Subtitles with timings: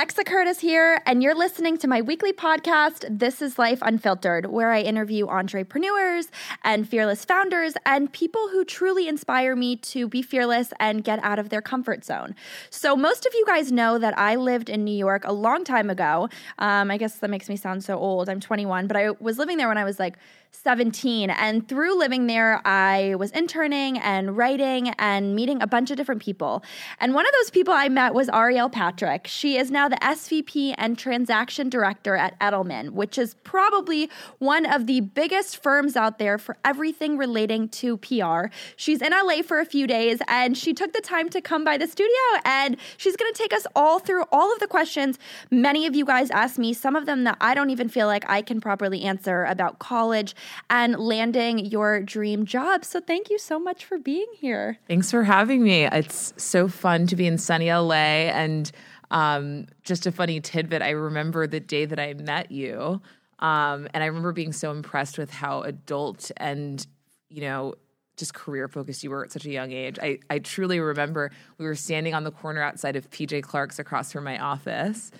[0.00, 4.72] Alexa Curtis here, and you're listening to my weekly podcast, This is Life Unfiltered, where
[4.72, 6.28] I interview entrepreneurs
[6.64, 11.38] and fearless founders and people who truly inspire me to be fearless and get out
[11.38, 12.34] of their comfort zone.
[12.70, 15.90] So, most of you guys know that I lived in New York a long time
[15.90, 16.30] ago.
[16.58, 18.30] Um, I guess that makes me sound so old.
[18.30, 20.16] I'm 21, but I was living there when I was like
[20.52, 21.30] 17.
[21.30, 26.20] And through living there, I was interning and writing and meeting a bunch of different
[26.20, 26.62] people.
[26.98, 29.26] And one of those people I met was Arielle Patrick.
[29.26, 34.86] She is now the SVP and Transaction Director at Edelman, which is probably one of
[34.86, 38.46] the biggest firms out there for everything relating to PR.
[38.76, 41.78] She's in LA for a few days and she took the time to come by
[41.78, 45.18] the studio and she's going to take us all through all of the questions
[45.50, 48.24] many of you guys asked me, some of them that I don't even feel like
[48.28, 50.34] I can properly answer about college
[50.68, 52.84] and landing your dream job.
[52.84, 54.78] So thank you so much for being here.
[54.88, 55.84] Thanks for having me.
[55.84, 58.30] It's so fun to be in sunny LA.
[58.30, 58.70] And
[59.10, 63.00] um, just a funny tidbit I remember the day that I met you.
[63.40, 66.86] Um, and I remember being so impressed with how adult and,
[67.28, 67.74] you know,
[68.20, 69.98] just career focused you were at such a young age.
[70.00, 74.12] I, I truly remember we were standing on the corner outside of PJ Clarke's across
[74.12, 75.10] from my office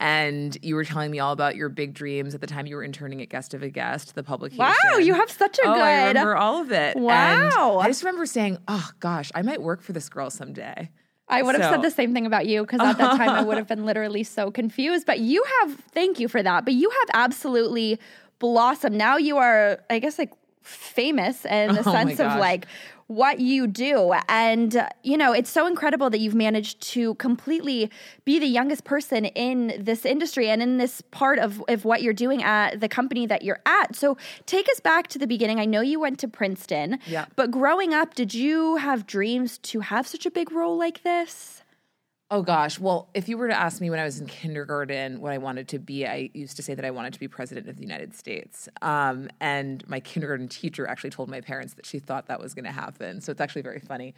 [0.00, 2.82] and you were telling me all about your big dreams at the time you were
[2.82, 4.58] interning at Guest of a Guest, the publication.
[4.58, 5.82] Wow, you have such a oh, good.
[5.82, 6.96] I remember all of it.
[6.96, 7.78] Wow.
[7.78, 10.90] And I just remember saying, "Oh gosh, I might work for this girl someday."
[11.28, 11.70] I would have so.
[11.70, 14.24] said the same thing about you because at that time I would have been literally
[14.24, 15.06] so confused.
[15.06, 16.64] But you have, thank you for that.
[16.64, 18.00] But you have absolutely
[18.40, 18.96] blossomed.
[18.96, 22.66] Now you are, I guess, like famous in the oh sense of like
[23.10, 24.14] what you do.
[24.28, 27.90] And, uh, you know, it's so incredible that you've managed to completely
[28.24, 32.12] be the youngest person in this industry and in this part of, of what you're
[32.12, 33.96] doing at the company that you're at.
[33.96, 34.16] So
[34.46, 35.58] take us back to the beginning.
[35.58, 37.26] I know you went to Princeton, yeah.
[37.34, 41.59] but growing up, did you have dreams to have such a big role like this?
[42.32, 42.78] Oh gosh.
[42.78, 45.66] Well, if you were to ask me when I was in kindergarten what I wanted
[45.68, 48.14] to be, I used to say that I wanted to be president of the United
[48.14, 48.68] States.
[48.82, 52.66] Um, and my kindergarten teacher actually told my parents that she thought that was going
[52.66, 53.20] to happen.
[53.20, 54.14] So it's actually very funny.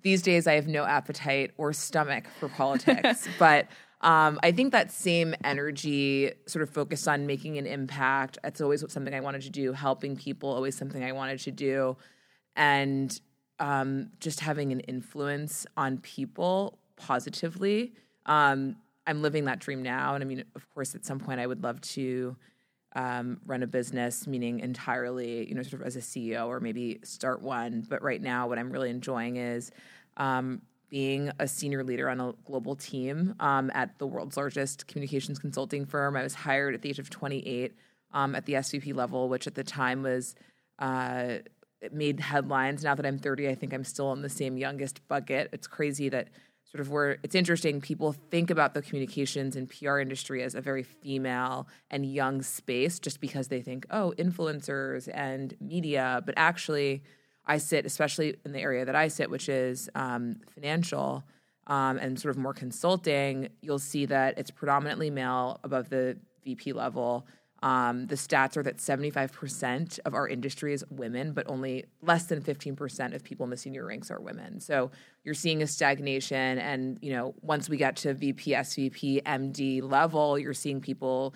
[0.00, 3.66] These days, I have no appetite or stomach for politics, but
[4.00, 8.38] um, I think that same energy, sort of focused on making an impact.
[8.42, 9.74] That's always something I wanted to do.
[9.74, 11.98] Helping people, always something I wanted to do,
[12.56, 13.20] and
[13.58, 17.92] um, just having an influence on people positively.
[18.26, 20.14] Um, I'm living that dream now.
[20.14, 22.36] And I mean, of course, at some point I would love to
[22.94, 27.00] um, run a business, meaning entirely, you know, sort of as a CEO or maybe
[27.02, 27.86] start one.
[27.88, 29.70] But right now, what I'm really enjoying is
[30.16, 30.60] um,
[30.90, 35.86] being a senior leader on a global team um, at the world's largest communications consulting
[35.86, 36.16] firm.
[36.16, 37.72] I was hired at the age of 28
[38.12, 40.34] um, at the SVP level, which at the time was.
[40.78, 41.38] Uh,
[41.92, 42.84] made headlines.
[42.84, 45.48] Now that I'm 30, I think I'm still in the same youngest bucket.
[45.52, 46.28] It's crazy that
[46.70, 50.60] sort of where it's interesting people think about the communications and PR industry as a
[50.60, 56.22] very female and young space just because they think oh influencers and media.
[56.24, 57.02] But actually
[57.46, 61.24] I sit especially in the area that I sit which is um, financial
[61.66, 66.72] um, and sort of more consulting you'll see that it's predominantly male above the VP
[66.72, 67.26] level
[67.62, 72.40] um, the stats are that 75% of our industry is women, but only less than
[72.40, 74.60] 15% of people in the senior ranks are women.
[74.60, 74.90] So
[75.24, 76.58] you're seeing a stagnation.
[76.58, 81.34] And, you know, once we get to VP, SVP, MD level, you're seeing people,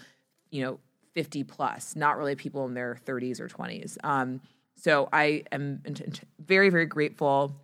[0.51, 0.81] you know,
[1.13, 3.99] 50 plus, not really people in their 30s or 20s.
[4.03, 4.41] Um,
[4.77, 5.83] so I am
[6.39, 7.55] very, very grateful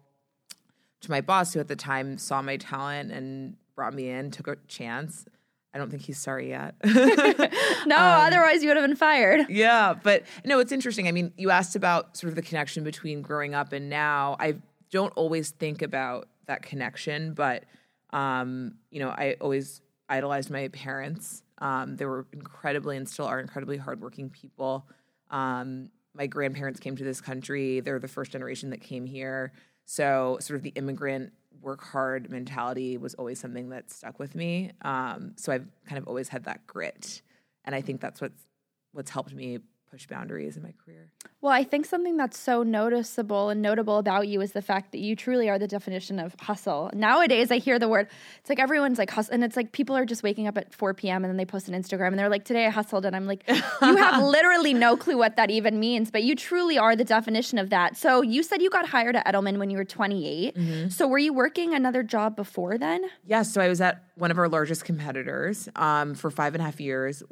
[1.00, 4.48] to my boss who at the time saw my talent and brought me in, took
[4.48, 5.24] a chance.
[5.72, 6.74] I don't think he's sorry yet.
[6.84, 7.50] no, um,
[7.88, 9.46] otherwise you would have been fired.
[9.48, 11.06] Yeah, but no, it's interesting.
[11.06, 14.36] I mean, you asked about sort of the connection between growing up and now.
[14.40, 14.56] I
[14.90, 17.64] don't always think about that connection, but
[18.12, 21.42] um, you know, I always idolized my parents.
[21.58, 24.86] Um, they were incredibly and still are incredibly hardworking people.
[25.30, 27.80] Um, my grandparents came to this country.
[27.80, 29.52] They're the first generation that came here.
[29.84, 34.72] So, sort of the immigrant work hard mentality was always something that stuck with me.
[34.82, 37.22] Um, so I've kind of always had that grit,
[37.64, 38.46] and I think that's what's
[38.92, 39.58] what's helped me
[39.90, 41.10] push boundaries in my career.
[41.40, 44.98] Well, I think something that's so noticeable and notable about you is the fact that
[44.98, 46.90] you truly are the definition of hustle.
[46.94, 48.08] Nowadays, I hear the word,
[48.38, 50.94] it's like everyone's like hustle, and it's like people are just waking up at 4
[50.94, 51.24] p.m.
[51.24, 53.04] and then they post an Instagram and they're like, today I hustled.
[53.04, 56.78] And I'm like, you have literally no clue what that even means, but you truly
[56.78, 57.96] are the definition of that.
[57.96, 60.54] So you said you got hired at Edelman when you were 28.
[60.54, 60.88] Mm-hmm.
[60.90, 63.02] So were you working another job before then?
[63.02, 63.10] Yes.
[63.26, 66.64] Yeah, so I was at one of our largest competitors um, for five and a
[66.64, 67.22] half years.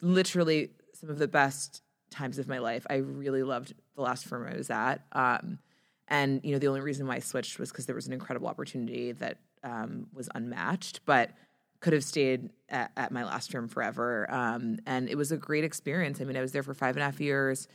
[0.00, 2.86] Literally some of the best times of my life.
[2.88, 5.04] I really loved the last firm I was at.
[5.12, 5.58] Um,
[6.08, 8.46] and, you know, the only reason why I switched was because there was an incredible
[8.46, 11.00] opportunity that um, was unmatched.
[11.06, 11.30] But
[11.84, 14.26] could have stayed at, at my last firm forever.
[14.32, 16.18] Um, and it was a great experience.
[16.18, 17.68] I mean, I was there for five and a half years,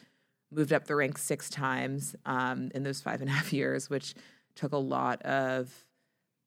[0.51, 4.15] moved up the ranks six times um, in those five and a half years, which
[4.55, 5.85] took a lot of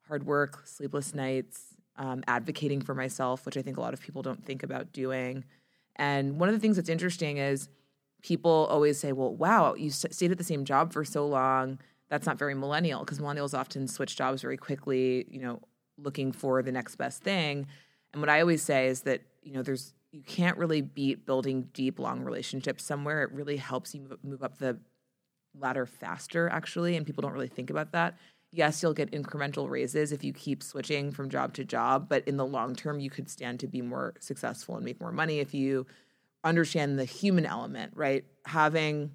[0.08, 4.22] hard work, sleepless nights, um, advocating for myself, which I think a lot of people
[4.22, 5.44] don't think about doing.
[5.96, 7.68] And one of the things that's interesting is
[8.22, 11.78] people always say, well, wow, you stayed at the same job for so long.
[12.08, 15.60] That's not very millennial because millennials often switch jobs very quickly, you know,
[15.98, 17.66] looking for the next best thing.
[18.12, 21.68] And what I always say is that, you know, there's, you can't really beat building
[21.72, 23.22] deep, long relationships somewhere.
[23.22, 24.78] It really helps you move up the
[25.58, 26.96] ladder faster, actually.
[26.96, 28.18] And people don't really think about that.
[28.54, 32.37] Yes, you'll get incremental raises if you keep switching from job to job, but in
[32.37, 35.54] the long term, you could stand to be more successful and make more money if
[35.54, 35.87] you
[36.44, 38.25] understand the human element, right?
[38.44, 39.12] Having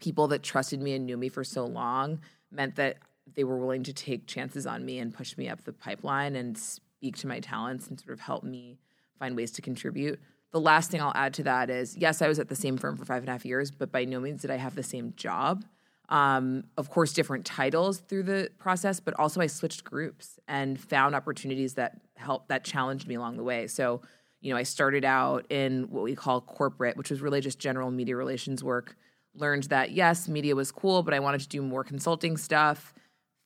[0.00, 2.20] people that trusted me and knew me for so long
[2.50, 2.96] meant that
[3.36, 6.58] they were willing to take chances on me and push me up the pipeline and
[6.58, 8.78] speak to my talents and sort of help me
[9.20, 10.18] find ways to contribute.
[10.50, 12.96] The last thing I'll add to that is yes, I was at the same firm
[12.96, 15.12] for five and a half years, but by no means did I have the same
[15.16, 15.64] job.
[16.08, 21.14] Um, of course, different titles through the process, but also I switched groups and found
[21.14, 23.66] opportunities that helped, that challenged me along the way.
[23.66, 24.00] So,
[24.40, 27.90] you know, I started out in what we call corporate, which was really just general
[27.90, 28.96] media relations work.
[29.34, 32.94] Learned that yes, media was cool, but I wanted to do more consulting stuff.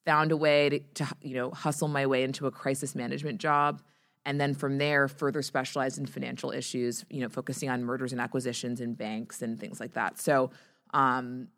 [0.07, 3.83] Found a way to, to you know hustle my way into a crisis management job,
[4.25, 7.05] and then from there further specialized in financial issues.
[7.11, 10.21] You know, focusing on mergers and acquisitions and banks and things like that.
[10.21, 10.51] So.
[10.95, 11.49] Um,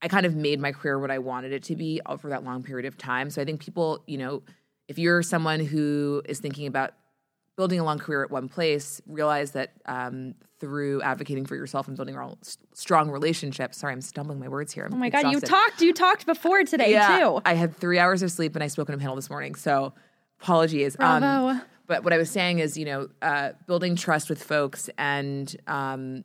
[0.00, 2.62] I kind of made my career what I wanted it to be for that long
[2.62, 3.30] period of time.
[3.30, 4.42] So I think people, you know,
[4.86, 6.94] if you're someone who is thinking about
[7.56, 11.96] building a long career at one place, realize that um, through advocating for yourself and
[11.96, 12.16] building
[12.72, 13.78] strong relationships.
[13.78, 14.84] Sorry, I'm stumbling my words here.
[14.84, 15.26] I'm oh my exhausted.
[15.26, 15.80] god, you talked.
[15.80, 17.40] You talked before today yeah, too.
[17.44, 19.56] I had three hours of sleep and I spoke on a panel this morning.
[19.56, 19.92] So
[20.40, 20.96] apologies.
[21.00, 21.48] Um, Bravo.
[21.48, 25.54] Um, but what I was saying is, you know, uh, building trust with folks and
[25.66, 26.22] um,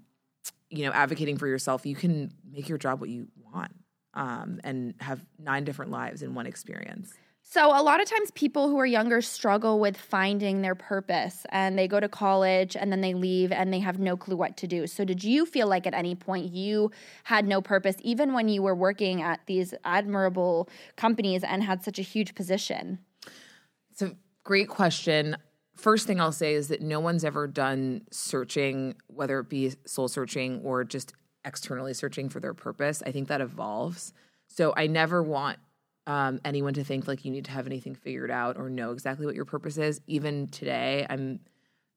[0.70, 1.86] you know, advocating for yourself.
[1.86, 3.43] You can make your job what you want
[4.14, 7.14] um, and have nine different lives in one experience.
[7.46, 11.78] So, a lot of times people who are younger struggle with finding their purpose and
[11.78, 14.68] they go to college and then they leave and they have no clue what to
[14.68, 14.88] do.
[14.88, 16.90] So, did you feel like at any point you
[17.26, 22.00] had no purpose, even when you were working at these admirable companies and had such
[22.00, 23.00] a huge position?
[23.92, 25.38] It's a great question.
[25.76, 30.08] First thing I'll say is that no one's ever done searching, whether it be soul
[30.08, 31.14] searching or just
[31.46, 33.04] externally searching for their purpose.
[33.06, 34.14] I think that evolves.
[34.48, 35.60] So, I never want
[36.06, 39.26] um, anyone to think like you need to have anything figured out or know exactly
[39.26, 40.02] what your purpose is.
[40.08, 41.40] Even today, I'm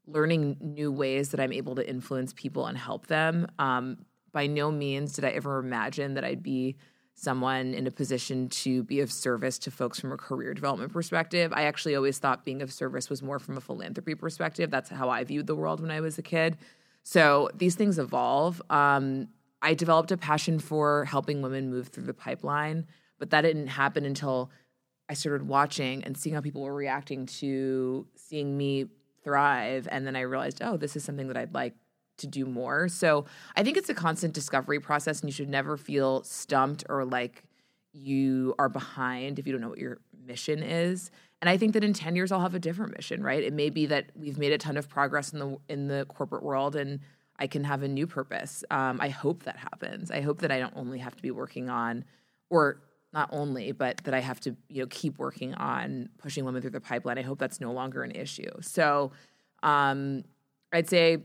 [0.07, 3.49] learning new ways that I'm able to influence people and help them.
[3.59, 6.77] Um, by no means did I ever imagine that I'd be
[7.15, 11.51] someone in a position to be of service to folks from a career development perspective.
[11.55, 14.71] I actually always thought being of service was more from a philanthropy perspective.
[14.71, 16.59] That's how I viewed the world when I was a kid.
[17.03, 18.61] So these things evolve.
[18.69, 19.29] Um,
[19.67, 22.87] I developed a passion for helping women move through the pipeline.
[23.19, 24.53] But that didn't happen until
[25.09, 28.87] I started watching and seeing how people were reacting to seeing me
[29.25, 29.89] thrive.
[29.91, 31.75] And then I realized, oh, this is something that I'd like
[32.19, 32.89] to do more.
[32.89, 33.25] So
[33.57, 37.43] I think it's a constant discovery process, and you should never feel stumped or like
[37.93, 41.11] you are behind if you don't know what your mission is.
[41.43, 43.43] And I think that in 10 years I'll have a different mission, right?
[43.43, 46.45] It may be that we've made a ton of progress in the in the corporate
[46.45, 47.01] world and
[47.39, 48.65] I can have a new purpose.
[48.71, 50.11] Um, I hope that happens.
[50.11, 52.05] I hope that I don't only have to be working on
[52.51, 52.81] or
[53.13, 56.71] not only, but that I have to, you know, keep working on pushing women through
[56.71, 57.19] the pipeline.
[57.19, 58.51] I hope that's no longer an issue.
[58.61, 59.13] So
[59.63, 60.25] um,
[60.73, 61.19] I'd say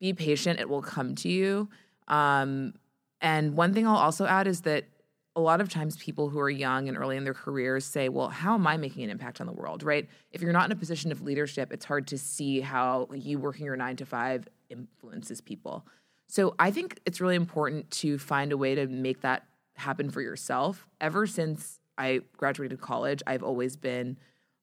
[0.00, 1.68] be patient, it will come to you.
[2.08, 2.74] Um,
[3.20, 4.84] and one thing I'll also add is that
[5.34, 8.28] a lot of times people who are young and early in their careers say, well,
[8.28, 10.08] how am I making an impact on the world, right?
[10.32, 13.66] If you're not in a position of leadership, it's hard to see how you working
[13.66, 15.86] your nine to five influences people.
[16.28, 19.44] So I think it's really important to find a way to make that
[19.74, 20.86] happen for yourself.
[21.00, 24.16] Ever since I graduated college, I've always been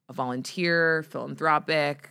[0.10, 2.10] a volunteer, philanthropic,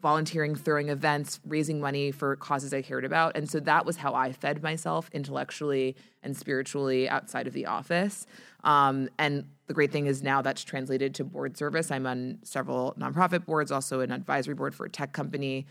[0.00, 3.36] volunteering, throwing events, raising money for causes I cared about.
[3.36, 8.26] And so that was how I fed myself intellectually and spiritually outside of the office.
[8.64, 11.90] Um, and the great thing is now that's translated to board service.
[11.90, 15.66] I'm on several nonprofit boards, also an advisory board for a tech company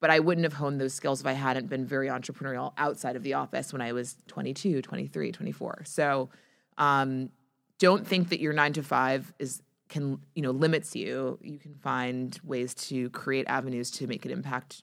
[0.00, 3.22] but I wouldn't have honed those skills if I hadn't been very entrepreneurial outside of
[3.22, 5.82] the office when I was 22, 23, 24.
[5.84, 6.30] So
[6.76, 7.30] um,
[7.78, 11.38] don't think that your nine to five is can you know limits you.
[11.42, 14.82] You can find ways to create avenues to make an impact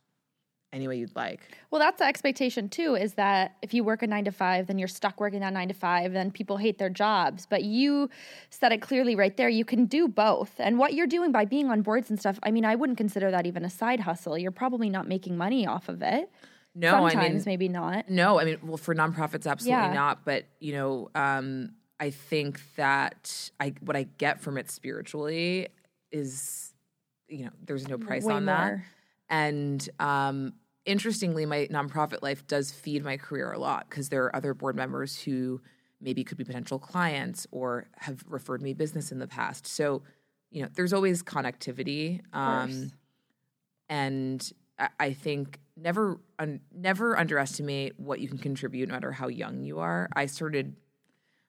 [0.75, 1.39] any way you'd like.
[1.71, 4.77] Well, that's the expectation too is that if you work a nine to five, then
[4.77, 7.47] you're stuck working that nine to five, then people hate their jobs.
[7.49, 8.09] But you
[8.49, 9.49] said it clearly right there.
[9.49, 10.51] You can do both.
[10.59, 13.31] And what you're doing by being on boards and stuff, I mean, I wouldn't consider
[13.31, 14.37] that even a side hustle.
[14.37, 16.29] You're probably not making money off of it.
[16.75, 18.09] No, Sometimes, I mean, maybe not.
[18.09, 19.93] No, I mean, well, for nonprofits, absolutely Yeah.
[19.93, 20.25] not.
[20.25, 25.69] But you know, um, I think that I what I get from it spiritually
[26.11, 26.73] is,
[27.29, 28.79] you know, there's no price Way on that.
[29.29, 30.53] And um,
[30.85, 34.75] interestingly, my nonprofit life does feed my career a lot because there are other board
[34.75, 35.61] members who
[36.01, 39.65] maybe could be potential clients or have referred me business in the past.
[39.65, 40.03] So,
[40.51, 42.21] you know, there's always connectivity.
[42.33, 42.91] Um,
[43.89, 44.51] and
[44.99, 49.79] I- think never un- never underestimate what you can contribute, no matter how young you
[49.79, 50.09] are.
[50.13, 50.75] I started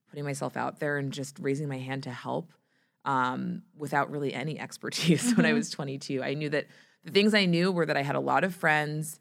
[0.09, 2.53] putting myself out there and just raising my hand to help
[3.05, 6.23] um, without really any expertise when I was 22.
[6.23, 6.67] I knew that
[7.05, 9.19] the things I knew were that I had a lot of friends,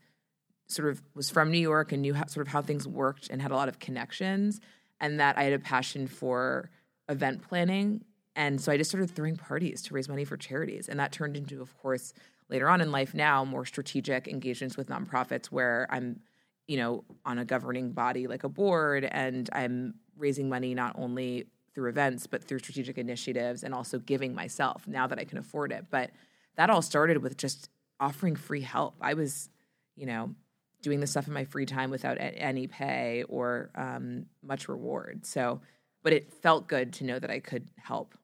[0.68, 3.42] sort of was from New York and knew how, sort of how things worked and
[3.42, 4.60] had a lot of connections,
[5.00, 6.70] and that I had a passion for
[7.10, 8.04] event planning.
[8.36, 10.90] And so I just started throwing parties to raise money for charities.
[10.90, 12.14] And that turned into, of course,
[12.50, 16.20] later on in life now, more strategic engagements with nonprofits where I'm,
[16.68, 21.48] you know, on a governing body like a board and I'm raising money not only
[21.74, 25.72] through events, but through strategic initiatives and also giving myself now that I can afford
[25.72, 25.86] it.
[25.90, 26.12] But
[26.56, 27.70] that all started with just
[28.00, 28.96] offering free help.
[29.02, 29.50] I was,
[29.96, 30.36] you know,
[30.82, 35.26] doing this stuff in my free time without any pay or um, much reward.
[35.26, 35.62] So,
[36.04, 38.16] but it felt good to know that I could help.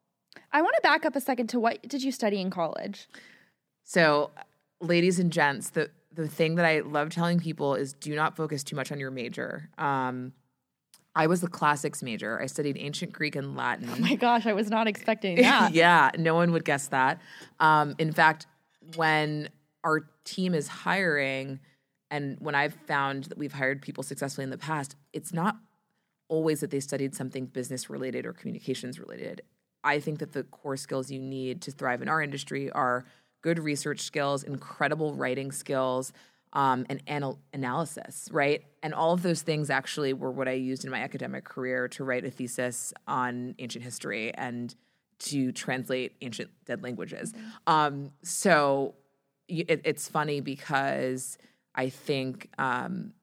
[0.53, 3.07] I want to back up a second to what did you study in college?
[3.83, 4.31] So,
[4.79, 8.63] ladies and gents, the the thing that I love telling people is do not focus
[8.63, 9.69] too much on your major.
[9.77, 10.33] Um,
[11.15, 12.39] I was the classics major.
[12.41, 13.89] I studied ancient Greek and Latin.
[13.91, 15.73] Oh my gosh, I was not expecting that.
[15.73, 17.21] yeah, no one would guess that.
[17.59, 18.45] Um, in fact,
[18.95, 19.49] when
[19.83, 21.59] our team is hiring,
[22.11, 25.57] and when I've found that we've hired people successfully in the past, it's not
[26.27, 29.41] always that they studied something business related or communications related.
[29.83, 33.05] I think that the core skills you need to thrive in our industry are
[33.41, 36.13] good research skills, incredible writing skills,
[36.53, 38.63] um, and anal- analysis, right?
[38.83, 42.03] And all of those things actually were what I used in my academic career to
[42.03, 44.75] write a thesis on ancient history and
[45.19, 47.33] to translate ancient dead languages.
[47.67, 48.95] Um, so
[49.47, 51.37] it, it's funny because
[51.75, 53.13] I think um,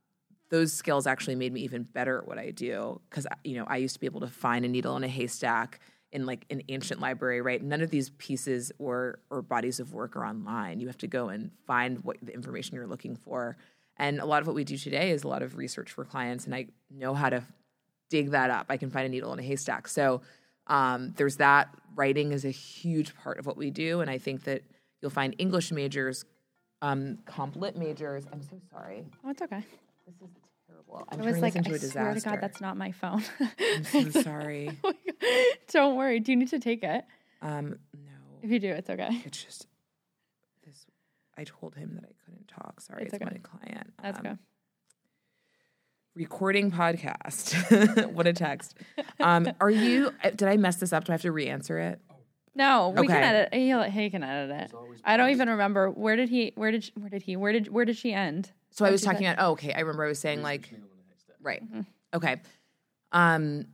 [0.51, 3.77] those skills actually made me even better at what I do because you know I
[3.77, 7.01] used to be able to find a needle in a haystack in like an ancient
[7.01, 7.63] library, right?
[7.63, 10.81] None of these pieces or or bodies of work are online.
[10.81, 13.57] You have to go and find what the information you're looking for.
[13.97, 16.47] And a lot of what we do today is a lot of research for clients,
[16.47, 17.43] and I know how to
[18.09, 18.67] dig that up.
[18.69, 19.89] I can find a needle in a haystack.
[19.89, 20.23] So
[20.69, 21.75] um, there's that.
[21.97, 24.63] Writing is a huge part of what we do, and I think that
[25.03, 26.25] you'll find English majors,
[26.83, 28.25] um, comp lit majors.
[28.33, 29.05] I'm so sorry.
[29.25, 29.65] Oh, it's okay.
[30.07, 30.29] This is
[30.67, 31.05] terrible.
[31.11, 31.91] I'm I was like, I a disaster.
[31.91, 33.23] swear to God, that's not my phone.
[33.61, 34.79] I'm so sorry.
[35.73, 36.21] Don't worry.
[36.21, 37.05] Do you need to take it?
[37.43, 38.11] Um, no,
[38.43, 39.23] If you do, it's okay.
[39.25, 39.67] it's just
[40.67, 40.87] this.
[41.37, 42.81] I told him that I couldn't talk.
[42.81, 43.33] Sorry, It's it's, okay.
[43.35, 43.93] my client.
[44.03, 44.37] That's Um, okay.
[46.15, 48.13] Recording podcast.
[48.13, 48.75] what a text.
[49.21, 50.13] Um, are you?
[50.25, 51.05] Did I mess this up?
[51.05, 52.01] Do I have to re-answer it?
[52.59, 53.55] No, we can edit.
[53.55, 54.73] He, he can edit it.
[55.05, 56.53] I don't even remember where did he?
[56.57, 56.85] Where did?
[56.85, 57.37] She, where did he?
[57.37, 57.69] Where did?
[57.69, 58.51] Where did she end?
[58.71, 59.13] So I What'd was you say?
[59.13, 59.47] talking about.
[59.47, 59.73] Oh, okay.
[59.73, 60.69] I remember I was saying like,
[61.41, 61.65] right.
[61.65, 61.81] Mm-hmm.
[62.15, 62.43] Okay.
[63.13, 63.67] Um.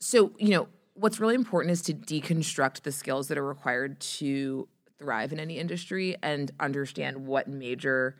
[0.00, 4.68] So you know what's really important is to deconstruct the skills that are required to
[4.98, 8.16] thrive in any industry and understand what major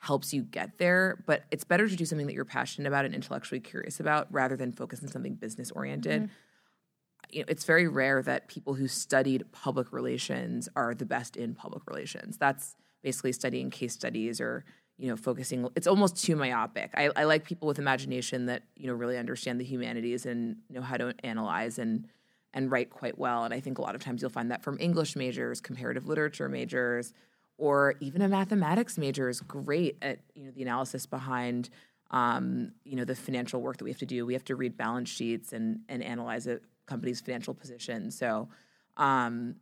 [0.00, 1.22] helps you get there.
[1.26, 4.56] But it's better to do something that you're passionate about and intellectually curious about rather
[4.56, 6.22] than focus on something business oriented.
[6.22, 6.32] Mm-hmm.
[7.30, 11.54] You know, it's very rare that people who studied public relations are the best in
[11.54, 12.36] public relations.
[12.38, 14.64] That's basically studying case studies or
[14.96, 15.68] you know focusing.
[15.76, 16.90] It's almost too myopic.
[16.94, 20.82] I, I like people with imagination that you know really understand the humanities and know
[20.82, 22.06] how to analyze and
[22.54, 23.44] and write quite well.
[23.44, 26.48] And I think a lot of times you'll find that from English majors, comparative literature
[26.48, 27.12] majors,
[27.58, 31.70] or even a mathematics major is great at you know the analysis behind
[32.10, 34.24] um, you know the financial work that we have to do.
[34.26, 38.10] We have to read balance sheets and and analyze a company's financial position.
[38.10, 38.48] So.
[38.96, 39.56] Um,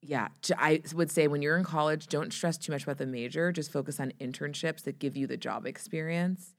[0.00, 3.50] yeah, I would say when you're in college, don't stress too much about the major.
[3.50, 6.54] Just focus on internships that give you the job experience.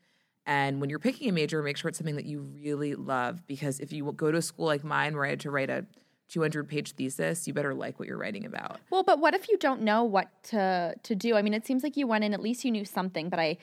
[0.45, 3.45] And when you're picking a major, make sure it's something that you really love.
[3.47, 5.85] Because if you go to a school like mine where I had to write a
[6.29, 8.79] 200 page thesis, you better like what you're writing about.
[8.89, 11.35] Well, but what if you don't know what to to do?
[11.35, 13.57] I mean, it seems like you went in at least you knew something, but I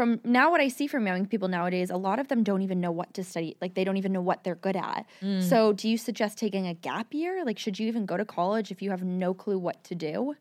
[0.00, 2.80] from now what I see from young people nowadays, a lot of them don't even
[2.80, 3.58] know what to study.
[3.60, 5.04] Like they don't even know what they're good at.
[5.20, 5.46] Mm.
[5.46, 7.44] So, do you suggest taking a gap year?
[7.44, 10.36] Like should you even go to college if you have no clue what to do?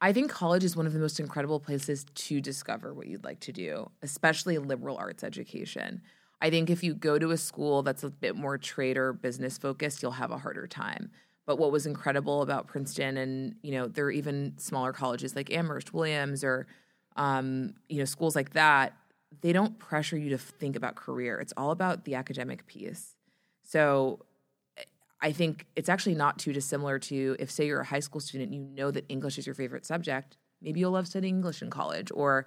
[0.00, 3.38] I think college is one of the most incredible places to discover what you'd like
[3.40, 6.02] to do, especially liberal arts education.
[6.42, 9.58] I think if you go to a school that's a bit more trade or business
[9.58, 11.12] focused, you'll have a harder time.
[11.46, 15.52] But what was incredible about Princeton and, you know, there are even smaller colleges like
[15.52, 16.66] Amherst, Williams, or,
[17.16, 18.94] um, you know, schools like that,
[19.40, 21.40] they don't pressure you to think about career.
[21.40, 23.14] It's all about the academic piece.
[23.62, 24.24] So
[25.20, 28.52] I think it's actually not too dissimilar to if, say, you're a high school student,
[28.52, 30.36] you know that English is your favorite subject.
[30.62, 32.46] Maybe you'll love studying English in college, or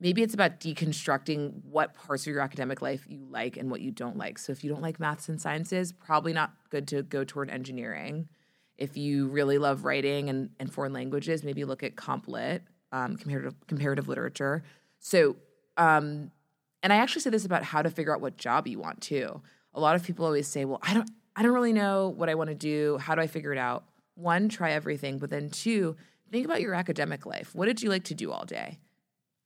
[0.00, 3.90] maybe it's about deconstructing what parts of your academic life you like and what you
[3.90, 4.38] don't like.
[4.38, 8.28] So if you don't like maths and sciences, probably not good to go toward engineering.
[8.76, 12.62] If you really love writing and, and foreign languages, maybe look at comp lit,
[12.94, 14.62] um, comparative, comparative literature.
[15.00, 15.36] So,
[15.76, 16.30] um,
[16.82, 19.42] and I actually say this about how to figure out what job you want too.
[19.74, 22.36] A lot of people always say, well, I don't, I don't really know what I
[22.36, 22.96] want to do.
[22.98, 23.84] How do I figure it out?
[24.14, 25.96] One, try everything, but then two,
[26.30, 27.52] think about your academic life.
[27.52, 28.78] What did you like to do all day?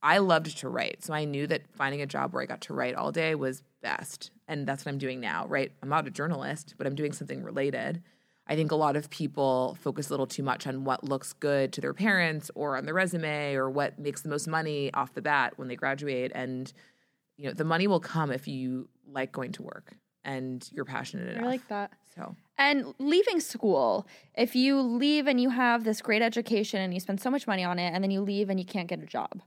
[0.03, 1.03] I loved to write.
[1.03, 3.63] So I knew that finding a job where I got to write all day was
[3.83, 4.31] best.
[4.47, 5.73] And that's what I'm doing now, right?
[5.83, 8.03] I'm not a journalist, but I'm doing something related.
[8.49, 11.73] I think a lot of people focus a little too much on what looks good
[11.75, 15.21] to their parents or on their resume or what makes the most money off the
[15.21, 16.33] bat when they graduate.
[16.35, 16.73] And,
[17.37, 19.93] you know, the money will come if you like going to work
[20.25, 21.45] and you're passionate enough.
[21.45, 21.93] I like that.
[22.15, 27.01] So, And leaving school, if you leave and you have this great education and you
[27.01, 29.07] spend so much money on it, and then you leave and you can't get a
[29.07, 29.43] job,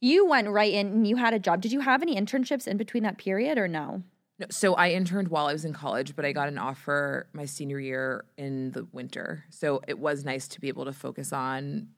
[0.00, 1.60] you went right in and you had a job.
[1.60, 4.02] Did you have any internships in between that period or no?
[4.42, 7.44] No, so I interned while I was in college, but I got an offer my
[7.44, 9.44] senior year in the winter.
[9.50, 11.88] So it was nice to be able to focus on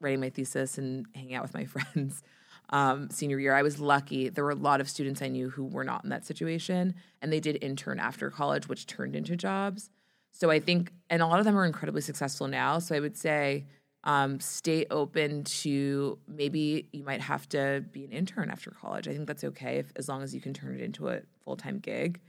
[0.00, 2.22] writing my thesis and hanging out with my friends.
[2.70, 4.30] Um, senior year, I was lucky.
[4.30, 7.30] There were a lot of students I knew who were not in that situation, and
[7.30, 9.90] they did intern after college, which turned into jobs.
[10.32, 12.78] So I think, and a lot of them are incredibly successful now.
[12.78, 13.66] So I would say,
[14.06, 19.08] um, stay open to maybe you might have to be an intern after college.
[19.08, 21.56] I think that's okay if, as long as you can turn it into a full
[21.56, 22.20] time gig.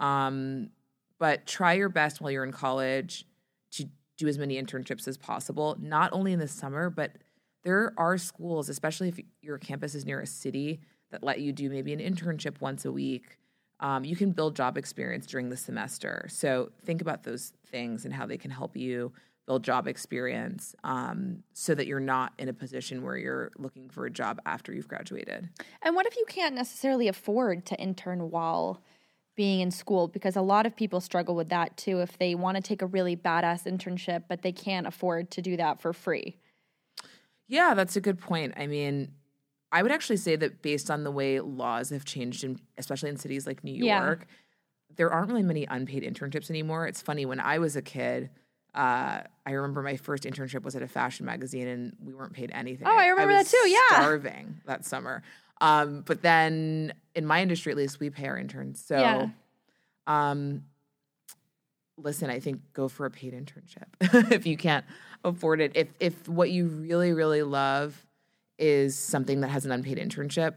[0.00, 0.70] Um,
[1.20, 3.24] but try your best while you're in college
[3.70, 7.12] to do as many internships as possible, not only in the summer, but
[7.62, 10.80] there are schools, especially if your campus is near a city,
[11.12, 13.38] that let you do maybe an internship once a week.
[13.78, 16.26] Um, you can build job experience during the semester.
[16.28, 19.12] So think about those things and how they can help you
[19.52, 24.06] build job experience um, so that you're not in a position where you're looking for
[24.06, 25.46] a job after you've graduated.
[25.82, 28.82] And what if you can't necessarily afford to intern while
[29.36, 30.08] being in school?
[30.08, 32.00] Because a lot of people struggle with that too.
[32.00, 35.58] If they want to take a really badass internship, but they can't afford to do
[35.58, 36.38] that for free.
[37.46, 38.54] Yeah, that's a good point.
[38.56, 39.12] I mean,
[39.70, 43.18] I would actually say that based on the way laws have changed, in, especially in
[43.18, 44.02] cities like New Yeah.
[44.02, 44.26] York,
[44.96, 46.86] there aren't really many unpaid internships anymore.
[46.86, 48.30] It's funny, when I was a kid,
[48.74, 52.50] uh, I remember my first internship was at a fashion magazine and we weren't paid
[52.52, 52.86] anything.
[52.86, 54.00] Oh, I remember was that too, yeah.
[54.00, 55.22] Starving that summer.
[55.60, 58.84] Um, but then in my industry, at least, we pay our interns.
[58.84, 59.28] So, Yeah.
[60.06, 60.64] um,
[61.96, 63.86] listen, I think go for a paid internship
[64.32, 64.84] if you can't
[65.24, 65.72] afford it.
[65.74, 68.04] If if what you really really love
[68.58, 70.54] is something that has an unpaid internship,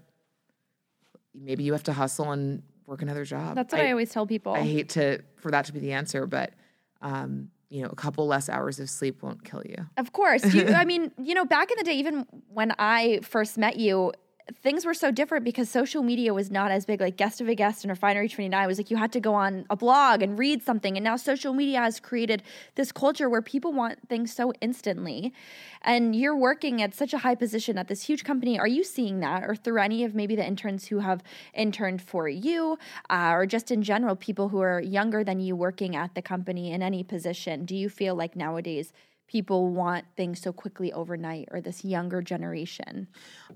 [1.34, 3.56] maybe you have to hustle and work another job.
[3.56, 4.54] That's what I, always tell people.
[4.54, 6.54] I hate to for that to be the answer, but
[7.02, 9.88] um, you know, a couple less hours of sleep won't kill you.
[9.98, 10.54] Of course.
[10.54, 14.14] You, I mean, you know, back in the day, even when I first met you,
[14.62, 17.02] things were so different because social media was not as big.
[17.02, 19.66] Like Guest of a Guest and Refinery 29 was like you had to go on
[19.70, 20.96] a blog and read something.
[20.98, 22.44] And now social media has created
[22.76, 25.34] this culture where people want things so instantly.
[25.82, 28.60] And you're working at such a high position at this huge company.
[28.60, 29.44] Are you seeing that?
[29.44, 32.78] Or through any of maybe the interns who have interned for you,
[33.10, 36.72] uh, or just in general, people who are younger than you working at the company
[36.72, 37.66] in any position?
[37.66, 38.94] Do you feel like nowadays,
[39.28, 43.08] people want things so quickly overnight or this younger generation.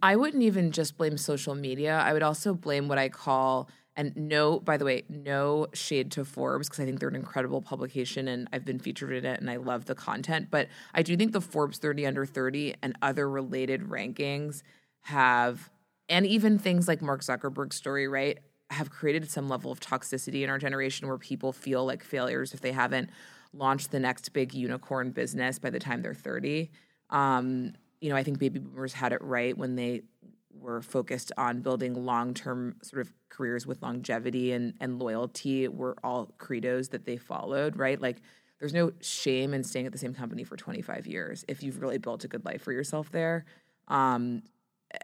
[0.01, 1.97] I wouldn't even just blame social media.
[1.97, 6.23] I would also blame what I call and no, by the way, no shade to
[6.23, 9.51] Forbes because I think they're an incredible publication and I've been featured in it and
[9.51, 10.47] I love the content.
[10.49, 14.61] But I do think the Forbes 30 under 30 and other related rankings
[15.01, 15.69] have,
[16.07, 20.49] and even things like Mark Zuckerberg's story, right, have created some level of toxicity in
[20.49, 23.09] our generation where people feel like failures if they haven't
[23.53, 26.69] launched the next big unicorn business by the time they're 30.
[27.09, 30.03] Um, you know, I think baby boomers had it right when they
[30.51, 36.33] were focused on building long-term sort of careers with longevity and and loyalty were all
[36.37, 37.99] credos that they followed, right?
[38.01, 38.17] Like
[38.59, 41.97] there's no shame in staying at the same company for 25 years if you've really
[41.97, 43.45] built a good life for yourself there.
[43.87, 44.43] Um,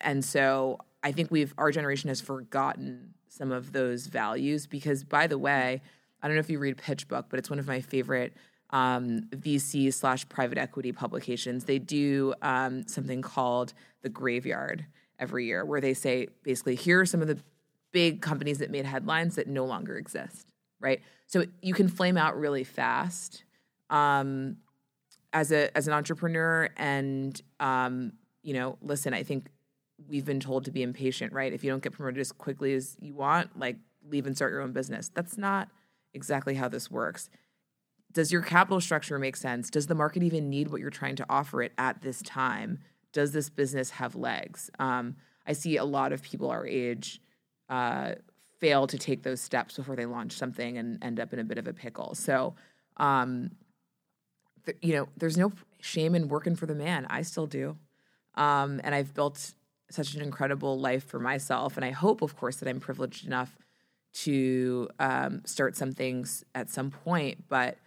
[0.02, 5.28] and so I think we've our generation has forgotten some of those values because by
[5.28, 5.82] the way,
[6.26, 8.34] I don't know if you read PitchBook, but it's one of my favorite
[8.72, 11.66] um, VC slash private equity publications.
[11.66, 14.88] They do um, something called the Graveyard
[15.20, 17.38] every year, where they say basically here are some of the
[17.92, 20.48] big companies that made headlines that no longer exist.
[20.80, 23.44] Right, so you can flame out really fast
[23.92, 24.58] um,
[25.32, 29.46] as a as an entrepreneur, and um, you know, listen, I think
[30.08, 31.54] we've been told to be impatient, right?
[31.54, 33.78] If you don't get promoted as quickly as you want, like
[34.10, 35.12] leave and start your own business.
[35.14, 35.70] That's not
[36.16, 37.30] exactly how this works.
[38.12, 39.70] Does your capital structure make sense?
[39.70, 42.80] Does the market even need what you're trying to offer it at this time?
[43.12, 44.72] Does this business have legs?
[44.80, 47.22] Um, I see a lot of people our age
[47.70, 48.14] uh,
[48.60, 51.58] fail to take those steps before they launch something and end up in a bit
[51.58, 52.16] of a pickle.
[52.16, 52.56] So,
[52.98, 53.52] um,
[54.66, 55.52] th- you know, there's no
[55.82, 57.06] shame in working for the man.
[57.10, 57.78] I still do.
[58.36, 59.54] Um, and I've built
[59.92, 61.76] such an incredible life for myself.
[61.76, 63.58] And I hope, of course, that I'm privileged enough
[64.16, 67.46] to um, start some things at some point.
[67.50, 67.78] But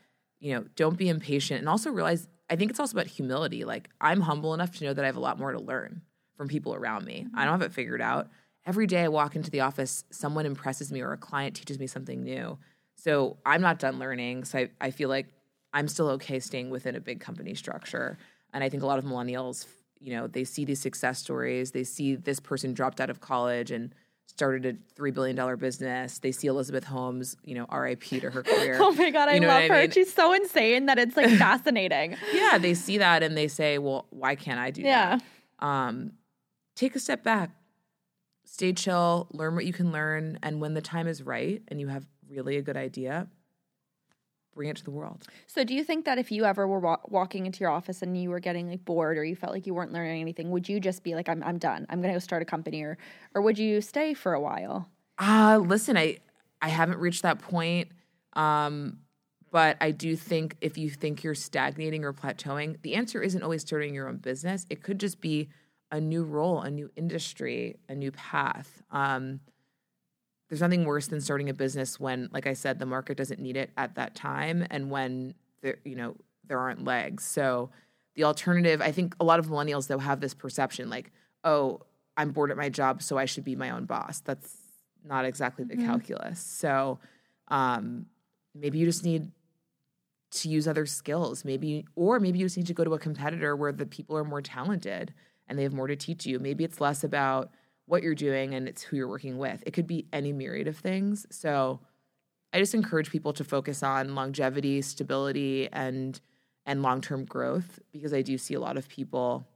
[0.40, 2.28] you know, don't be impatient, and also realize.
[2.50, 3.64] I think it's also about humility.
[3.64, 6.00] Like I'm humble enough to know that I have a lot more to learn
[6.36, 7.26] from people around me.
[7.34, 8.28] I don't have it figured out.
[8.64, 11.86] Every day I walk into the office, someone impresses me or a client teaches me
[11.86, 12.56] something new.
[12.96, 14.44] So I'm not done learning.
[14.44, 15.26] So I, I feel like
[15.74, 18.16] I'm still okay staying within a big company structure.
[18.54, 19.66] And I think a lot of millennials
[20.00, 23.70] you know they see these success stories they see this person dropped out of college
[23.70, 23.92] and
[24.28, 26.18] started a three billion dollar business.
[26.18, 28.20] They see Elizabeth Holmes, you know, R.I.P.
[28.20, 28.78] to her career.
[28.80, 29.74] oh my god, I you know love her.
[29.74, 29.90] I mean?
[29.90, 32.16] She's so insane that it's like fascinating.
[32.32, 35.18] yeah, they see that and they say, "Well, why can't I do yeah.
[35.58, 36.12] that?" Um,
[36.76, 37.50] take a step back,
[38.44, 41.88] stay chill, learn what you can learn, and when the time is right and you
[41.88, 43.26] have really a good idea,
[44.58, 45.26] bring it to the world.
[45.46, 48.20] So, do you think that if you ever were wa- walking into your office and
[48.20, 50.80] you were getting like bored or you felt like you weren't learning anything, would you
[50.80, 51.86] just be like, "I'm I'm done.
[51.88, 52.98] I'm going to go start a company," or
[53.34, 54.88] or would you stay for a while?
[55.18, 56.18] Uh listen, I
[56.60, 57.88] I haven't reached that point.
[58.34, 58.98] Um,
[59.50, 63.62] but I do think if you think you're stagnating or plateauing, the answer isn't always
[63.62, 64.66] starting your own business.
[64.68, 65.48] It could just be
[65.90, 68.82] a new role, a new industry, a new path.
[68.90, 69.40] Um,
[70.48, 73.56] there's nothing worse than starting a business when, like I said, the market doesn't need
[73.56, 77.24] it at that time, and when there, you know, there aren't legs.
[77.24, 77.70] So
[78.14, 81.12] the alternative, I think, a lot of millennials though have this perception, like,
[81.44, 81.82] oh,
[82.16, 84.20] I'm bored at my job, so I should be my own boss.
[84.20, 84.56] That's
[85.04, 85.86] not exactly the mm-hmm.
[85.86, 86.40] calculus.
[86.40, 86.98] So
[87.48, 88.06] um,
[88.54, 89.30] maybe you just need
[90.30, 93.54] to use other skills, maybe, or maybe you just need to go to a competitor
[93.54, 95.14] where the people are more talented
[95.46, 96.38] and they have more to teach you.
[96.38, 97.50] Maybe it's less about
[97.88, 99.62] what you're doing and it's who you're working with.
[99.66, 101.26] It could be any myriad of things.
[101.30, 101.80] So
[102.52, 106.20] I just encourage people to focus on longevity, stability, and
[106.66, 109.46] and long-term growth because I do see a lot of people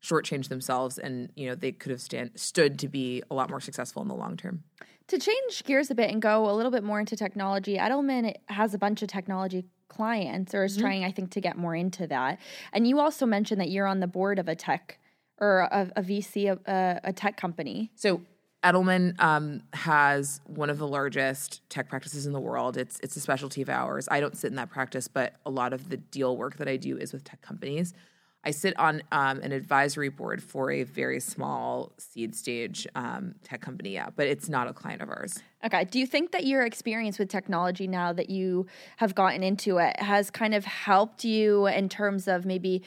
[0.00, 3.60] shortchange themselves and you know they could have stand, stood to be a lot more
[3.60, 4.62] successful in the long term.
[5.08, 8.72] To change gears a bit and go a little bit more into technology, Edelman has
[8.72, 10.82] a bunch of technology clients or is mm-hmm.
[10.82, 12.38] trying I think to get more into that.
[12.72, 15.00] And you also mentioned that you're on the board of a tech
[15.40, 17.90] or a, a VC, a, a, tech company.
[17.94, 18.20] So
[18.62, 22.76] Edelman um, has one of the largest tech practices in the world.
[22.76, 24.06] It's it's a specialty of ours.
[24.10, 26.76] I don't sit in that practice, but a lot of the deal work that I
[26.76, 27.94] do is with tech companies.
[28.42, 33.60] I sit on um, an advisory board for a very small seed stage um, tech
[33.60, 35.42] company, yeah, but it's not a client of ours.
[35.62, 35.84] Okay.
[35.84, 40.00] Do you think that your experience with technology now that you have gotten into it
[40.00, 42.82] has kind of helped you in terms of maybe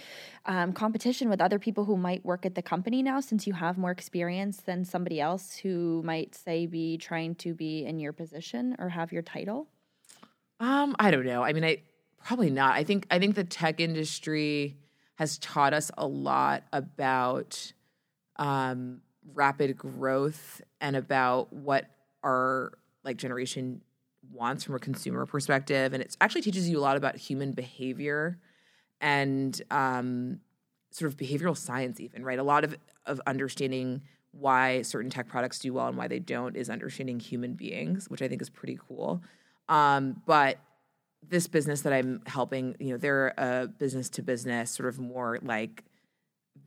[0.48, 3.78] um, competition with other people who might work at the company now since you have
[3.78, 8.76] more experience than somebody else who might, say, be trying to be in your position
[8.80, 9.68] or have your title?
[10.60, 11.44] Um, I don't know.
[11.44, 11.84] I mean, I
[12.26, 12.76] probably not.
[12.76, 14.78] I think I think the tech industry
[15.16, 17.74] has taught us a lot about
[18.38, 19.02] um,
[19.34, 21.86] rapid growth and about what
[22.24, 22.74] our
[23.04, 23.82] like generation
[24.32, 25.94] wants from a consumer perspective.
[25.94, 28.40] And it actually teaches you a lot about human behavior
[29.02, 30.40] and um,
[30.92, 32.40] sort of behavioral science even right?
[32.40, 36.56] A lot of of understanding why certain tech products do well and why they don't
[36.56, 39.22] is understanding human beings which i think is pretty cool.
[39.70, 40.58] Um, but
[41.30, 45.40] this business that I'm helping, you know, they're a business to business, sort of more
[45.42, 45.84] like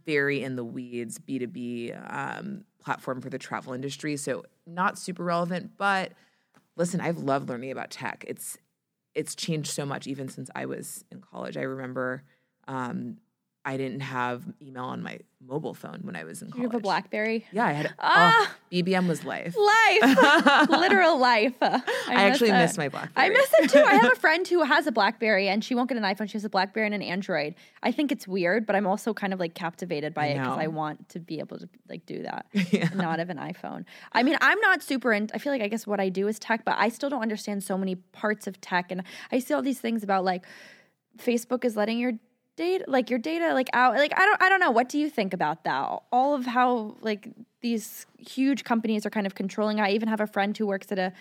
[0.05, 4.17] very in the weeds B2B um, platform for the travel industry.
[4.17, 6.13] So not super relevant, but
[6.77, 8.25] listen, I've loved learning about tech.
[8.27, 8.59] It's
[9.15, 11.57] it's changed so much even since I was in college.
[11.57, 12.23] I remember
[12.69, 13.17] um,
[13.69, 16.63] I didn't have email on my mobile phone when I was in college.
[16.63, 17.45] You have a BlackBerry.
[17.51, 17.93] Yeah, I had.
[17.99, 18.49] Ah.
[18.49, 19.57] Oh, BBM was life.
[19.57, 21.55] Life, literal life.
[21.61, 22.55] I, I actually it.
[22.55, 23.27] miss my BlackBerry.
[23.27, 23.81] I miss it too.
[23.81, 26.29] I have a friend who has a BlackBerry and she won't get an iPhone.
[26.29, 27.57] She has a BlackBerry and an Android.
[27.83, 30.59] I think it's weird, but I'm also kind of like captivated by I it because.
[30.59, 32.89] I want to be able to like do that, Yeah.
[32.95, 33.85] not have an iPhone.
[34.13, 35.13] I mean, I'm not super.
[35.13, 37.23] In, I feel like I guess what I do is tech, but I still don't
[37.23, 39.03] understand so many parts of tech, and
[39.33, 40.45] I see all these things about like
[41.19, 42.13] Facebook is letting your
[42.57, 44.71] data like your data like out like I don't I don't know.
[44.71, 46.01] What do you think about that?
[46.11, 47.29] All of how like
[47.61, 49.81] these huge companies are kind of controlling.
[49.81, 51.13] I even have a friend who works at a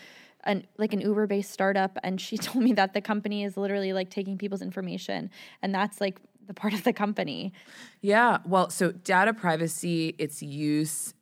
[0.45, 3.93] an like an Uber based startup and she told me that the company is literally
[3.93, 5.29] like taking people's information
[5.61, 7.53] and that's like the part of the company.
[8.01, 8.37] Yeah.
[8.45, 11.13] Well, so data privacy, its use,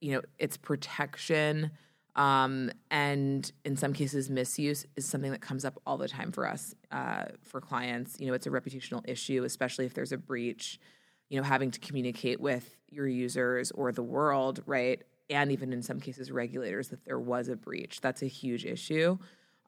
[0.00, 1.70] you know, its protection,
[2.16, 6.48] um, and in some cases misuse is something that comes up all the time for
[6.48, 8.18] us, uh, for clients.
[8.18, 10.80] You know, it's a reputational issue, especially if there's a breach.
[11.28, 15.02] You know, having to communicate with your users or the world, right?
[15.28, 18.00] And even in some cases, regulators that there was a breach.
[18.00, 19.18] That's a huge issue.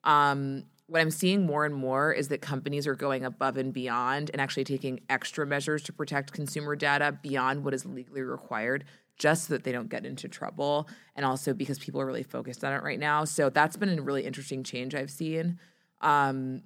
[0.04, 4.30] Um, what I'm seeing more and more is that companies are going above and beyond
[4.32, 8.84] and actually taking extra measures to protect consumer data beyond what is legally required,
[9.18, 10.88] just so that they don't get into trouble.
[11.16, 13.24] And also because people are really focused on it right now.
[13.24, 15.58] So that's been a really interesting change I've seen.
[16.00, 16.62] Um,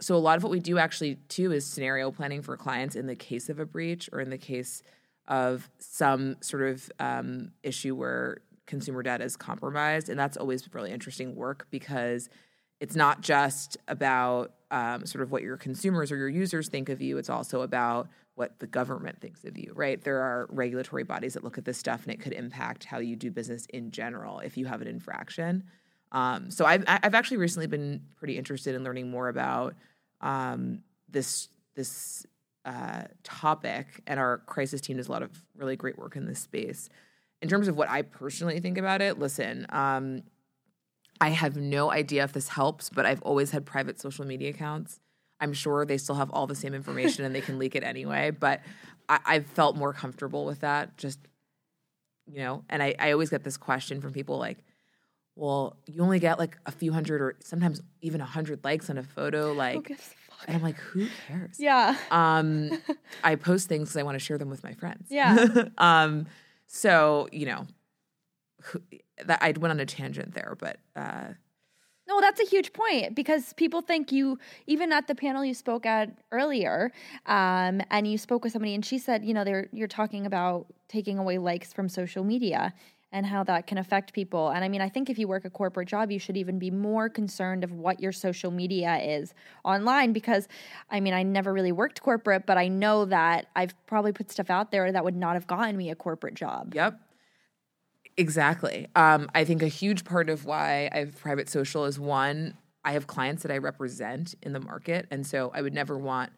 [0.00, 3.06] so a lot of what we do actually too is scenario planning for clients in
[3.06, 4.82] the case of a breach or in the case
[5.28, 10.90] of some sort of um, issue where consumer data is compromised and that's always really
[10.90, 12.28] interesting work because
[12.84, 17.00] it's not just about um, sort of what your consumers or your users think of
[17.00, 17.16] you.
[17.16, 20.02] It's also about what the government thinks of you right?
[20.04, 23.16] There are regulatory bodies that look at this stuff and it could impact how you
[23.16, 25.64] do business in general if you have an infraction.
[26.12, 29.76] Um, so I've, I've actually recently been pretty interested in learning more about
[30.20, 32.26] um, this this
[32.66, 36.40] uh, topic, and our crisis team does a lot of really great work in this
[36.40, 36.90] space.
[37.40, 40.22] In terms of what I personally think about it, listen, um,
[41.20, 45.00] I have no idea if this helps, but I've always had private social media accounts.
[45.40, 48.30] I'm sure they still have all the same information and they can leak it anyway,
[48.30, 48.60] but
[49.08, 50.96] I, I've felt more comfortable with that.
[50.96, 51.18] Just
[52.30, 54.58] you know, and I, I always get this question from people like,
[55.36, 58.96] well, you only get like a few hundred or sometimes even a hundred likes on
[58.98, 59.52] a photo.
[59.52, 60.44] Like, Who gives a fuck?
[60.46, 61.56] and I'm like, who cares?
[61.58, 62.70] yeah Um,
[63.24, 65.08] I post things because I want to share them with my friends.
[65.10, 65.46] Yeah.
[65.78, 66.26] um,
[66.66, 67.66] so you know,
[68.64, 68.82] who-
[69.24, 71.34] that I went on a tangent there, but uh,
[72.06, 75.86] No, that's a huge point because people think you, even at the panel you spoke
[75.86, 76.92] at earlier,
[77.24, 80.66] um, and you spoke with somebody, and she said, you know, they're, you're talking about
[80.86, 82.74] taking away likes from social media
[83.10, 84.50] and how that can affect people.
[84.50, 86.70] And I mean, I think if you work a corporate job, you should even be
[86.70, 89.32] more concerned of what your social media is
[89.64, 90.46] online because,
[90.90, 94.50] I mean, I never really worked corporate, but I know that I've probably put stuff
[94.50, 96.74] out there that would not have gotten me a corporate job.
[96.74, 97.00] Yep.
[98.16, 98.86] Exactly.
[98.94, 102.92] Um, I think a huge part of why I have private social is one, I
[102.92, 105.06] have clients that I represent in the market.
[105.10, 106.30] And so I would never want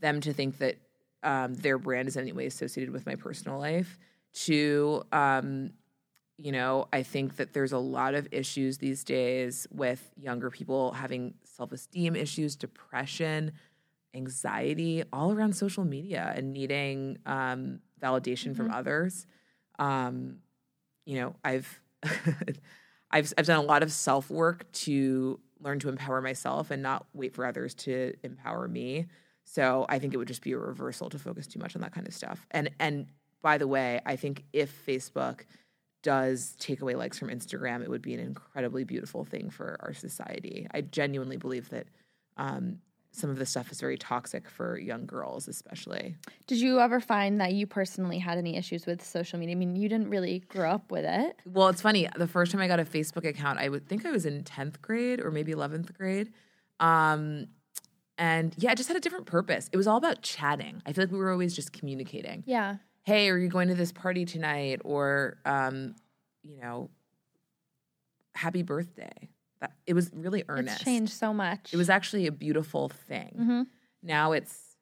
[0.00, 0.76] them to think that
[1.22, 3.98] um, their brand is in any way associated with my personal life.
[4.32, 5.70] Two, um,
[6.36, 10.92] you know, I think that there's a lot of issues these days with younger people
[10.92, 13.52] having self esteem issues, depression,
[14.14, 19.26] anxiety, all around social media and needing um, validation from others.
[19.78, 20.38] Um,
[21.04, 21.80] you know, I've
[23.10, 27.06] I've I've done a lot of self work to learn to empower myself and not
[27.14, 29.06] wait for others to empower me.
[29.44, 31.92] So I think it would just be a reversal to focus too much on that
[31.92, 32.46] kind of stuff.
[32.50, 33.06] And and
[33.42, 35.42] by the way, I think if Facebook
[36.02, 39.94] does take away likes from Instagram, it would be an incredibly beautiful thing for our
[39.94, 40.66] society.
[40.72, 41.86] I genuinely believe that
[42.36, 42.78] um,
[43.14, 46.16] some of the stuff is very toxic for young girls, especially.
[46.48, 49.54] Did you ever find that you personally had any issues with social media?
[49.54, 51.36] I mean, you didn't really grow up with it.
[51.46, 52.08] Well, it's funny.
[52.16, 54.80] The first time I got a Facebook account, I would think I was in 10th
[54.82, 56.32] grade or maybe 11th grade.
[56.80, 57.46] Um,
[58.18, 59.70] and yeah, it just had a different purpose.
[59.72, 60.82] It was all about chatting.
[60.84, 62.42] I feel like we were always just communicating.
[62.46, 62.76] Yeah.
[63.04, 64.80] Hey, are you going to this party tonight?
[64.84, 65.94] Or, um,
[66.42, 66.90] you know,
[68.34, 69.28] happy birthday.
[69.86, 70.76] It was really earnest.
[70.76, 71.70] It's changed so much.
[71.72, 73.36] It was actually a beautiful thing.
[73.38, 73.66] Mhm.
[74.02, 74.76] Now it's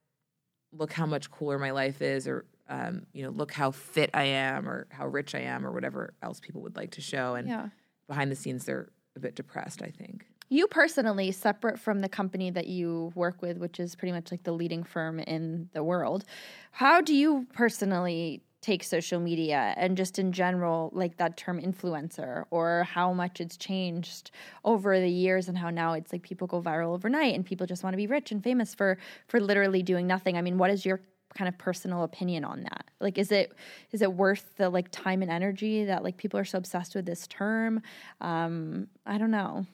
[0.72, 4.24] look how much cooler my life is, or um, you know, look how fit I
[4.24, 7.34] am, or how rich I am, or whatever else people would like to show.
[7.34, 7.68] And Yeah.
[8.06, 9.82] behind the scenes, they're a bit depressed.
[9.82, 10.26] I think.
[10.48, 14.42] You personally, separate from the company that you work with, which is pretty much like
[14.44, 16.24] the leading firm in the world,
[16.72, 22.44] how do you personally take social media and just in general, like that term influencer,
[22.50, 24.30] or how much it's changed
[24.64, 27.82] over the years and how now it's like people go viral overnight and people just
[27.82, 28.96] want to be rich and famous for
[29.26, 30.38] for literally doing nothing.
[30.38, 31.00] I mean, what is your
[31.34, 32.86] kind of personal opinion on that?
[33.00, 33.52] Like, is it
[33.90, 37.04] is it worth the like time and energy that like people are so obsessed with
[37.04, 37.82] this term?
[38.20, 39.66] Um, I don't know.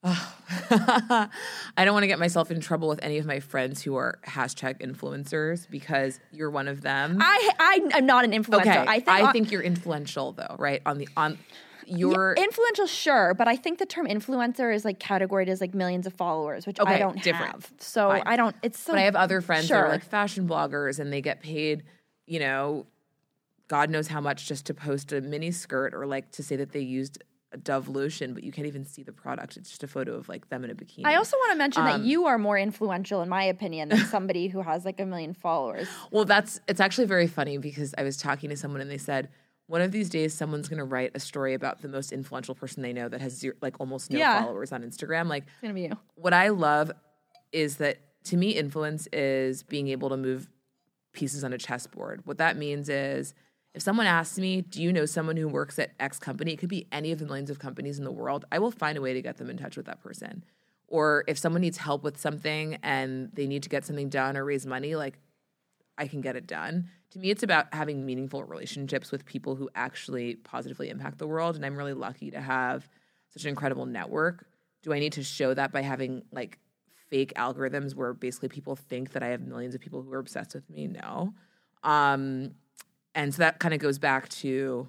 [0.04, 1.28] I
[1.84, 4.80] don't want to get myself in trouble with any of my friends who are hashtag
[4.80, 7.18] influencers because you're one of them.
[7.20, 8.60] I I am not an influencer.
[8.60, 10.80] okay, I think I uh, think you're influential though, right?
[10.86, 11.38] On the on
[11.84, 15.74] your Yeah, influential, sure, but I think the term influencer is like categorized as like
[15.74, 17.52] millions of followers, which I don't different.
[17.52, 17.72] have.
[17.78, 18.22] So Fine.
[18.26, 18.54] I don't.
[18.62, 18.92] It's so.
[18.92, 19.86] But I have other friends that Sure.
[19.86, 21.82] are like fashion bloggers and they get paid,
[22.26, 22.86] you know,
[23.68, 26.72] God knows how much just to post a mini skirt or like to say that
[26.72, 27.22] they used
[27.62, 29.56] Dove lotion, but you can't even see the product.
[29.56, 31.06] It's just a photo of like them in a bikini.
[31.06, 33.98] I also want to mention Um, that you are more influential, in my opinion, than
[34.06, 35.88] somebody who has like a million followers.
[36.10, 39.30] Well, that's it's actually very funny because I was talking to someone and they said
[39.66, 42.82] one of these days someone's going to write a story about the most influential person
[42.82, 44.42] they know that has zero, like almost no Yeah.
[44.42, 45.28] followers on Instagram.
[45.28, 45.98] Like It's gonna be you.
[46.16, 46.90] what I love
[47.52, 50.48] is that to me, influence is being able to move
[51.14, 52.20] pieces on a chessboard.
[52.26, 53.32] What that means is
[53.74, 56.52] if someone asks me, Do you know someone who works at X company?
[56.52, 58.44] It could be any of the millions of companies in the world.
[58.50, 60.44] I will find a way to get them in touch with that person.
[60.88, 64.44] Or if someone needs help with something and they need to get something done or
[64.44, 65.18] raise money, like
[65.98, 66.88] I can get it done.
[67.10, 71.56] To me, it's about having meaningful relationships with people who actually positively impact the world.
[71.56, 72.88] And I'm really lucky to have
[73.30, 74.46] such an incredible network.
[74.82, 76.58] Do I need to show that by having like
[77.10, 80.54] fake algorithms where basically people think that I have millions of people who are obsessed
[80.54, 80.86] with me?
[80.86, 81.34] No.
[81.82, 82.52] Um,
[83.18, 84.86] and so that kind of goes back to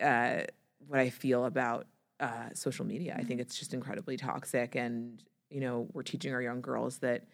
[0.00, 0.40] uh,
[0.86, 1.86] what I feel about
[2.18, 3.14] uh, social media.
[3.16, 7.24] I think it's just incredibly toxic, and you know, we're teaching our young girls that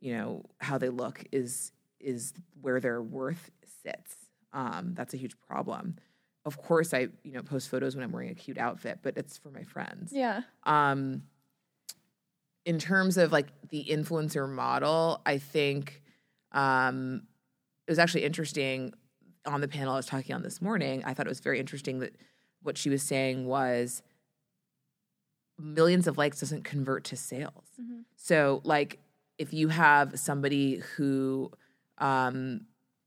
[0.00, 2.32] you know how they look is is
[2.62, 3.50] where their worth
[3.82, 4.16] sits.
[4.54, 5.96] Um, that's a huge problem.
[6.46, 9.36] Of course, I you know post photos when I'm wearing a cute outfit, but it's
[9.36, 10.10] for my friends.
[10.10, 10.40] Yeah.
[10.64, 11.24] Um,
[12.64, 16.02] in terms of like the influencer model, I think
[16.52, 17.24] um,
[17.86, 18.92] it was actually interesting
[19.46, 21.02] on the panel I was talking on this morning.
[21.04, 22.16] I thought it was very interesting that
[22.62, 24.02] what she was saying was
[25.58, 27.64] millions of likes doesn't convert to sales.
[28.16, 28.98] So, like,
[29.38, 31.50] if you have somebody who,
[31.98, 32.62] um,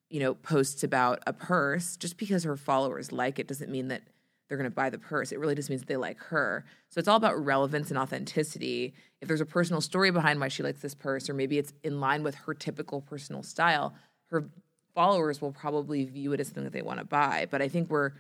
[0.10, 4.04] you know, posts about a purse, just because her followers like it doesn't mean that
[4.48, 5.32] they're going to buy the purse.
[5.32, 6.66] It really just means that they like her.
[6.90, 8.96] So it's all about relevance and authenticity.
[9.22, 12.00] If there's a personal story behind why she likes this purse, or maybe it's in
[12.00, 13.94] line with her typical personal style,
[14.32, 14.50] her
[15.00, 17.48] followers will probably view it as something that they want to buy.
[17.50, 18.12] But I think we're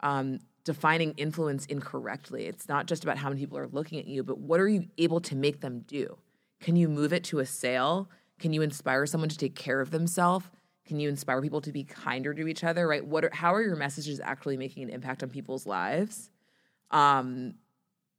[0.00, 2.46] um, defining influence incorrectly.
[2.46, 4.86] It's not just about how many people are looking at you, but what are you
[4.96, 6.16] able to make them do?
[6.62, 8.08] Can you move it to a sale?
[8.38, 10.46] Can you inspire someone to take care of themselves?
[10.86, 12.88] Can you inspire people to be kinder to each other?
[12.88, 13.04] Right?
[13.04, 13.26] What?
[13.26, 16.30] Are, how are your messages actually making an impact on people's lives?
[16.90, 17.56] Um,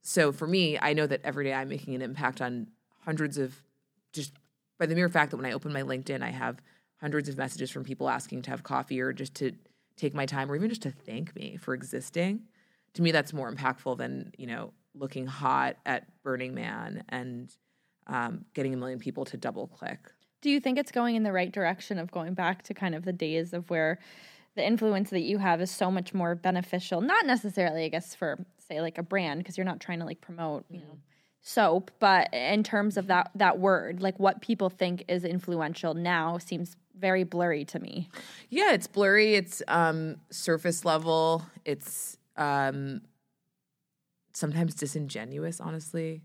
[0.03, 2.67] so for me, I know that every day I'm making an impact on
[2.99, 3.63] hundreds of
[4.13, 4.31] just
[4.77, 6.61] by the mere fact that when I open my LinkedIn, I have
[7.01, 9.51] hundreds of messages from people asking to have coffee or just to
[9.97, 12.41] take my time or even just to thank me for existing.
[12.95, 17.53] To me, that's more impactful than you know looking hot at Burning Man and
[18.07, 19.99] um, getting a million people to double click.
[20.41, 23.03] Do you think it's going in the right direction of going back to kind of
[23.03, 23.99] the days of where
[24.55, 27.01] the influence that you have is so much more beneficial?
[27.01, 30.21] Not necessarily, I guess, for say like a brand because you're not trying to like
[30.21, 30.99] promote, you know,
[31.41, 36.37] soap, but in terms of that that word, like what people think is influential now
[36.37, 38.09] seems very blurry to me.
[38.49, 39.35] Yeah, it's blurry.
[39.35, 41.45] It's um, surface level.
[41.63, 43.01] It's um,
[44.33, 45.59] sometimes disingenuous.
[45.59, 46.21] Honestly,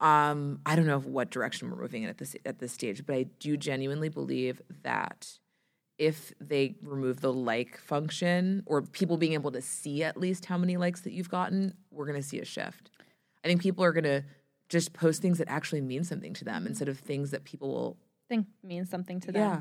[0.00, 3.14] um, I don't know what direction we're moving in at this at this stage, but
[3.14, 5.38] I do genuinely believe that
[5.98, 10.58] if they remove the like function or people being able to see at least how
[10.58, 12.90] many likes that you've gotten, we're going to see a shift.
[13.44, 14.24] I think people are going to
[14.68, 17.96] just post things that actually mean something to them instead of things that people will.
[18.28, 19.42] think means something to them.
[19.42, 19.60] Yeah.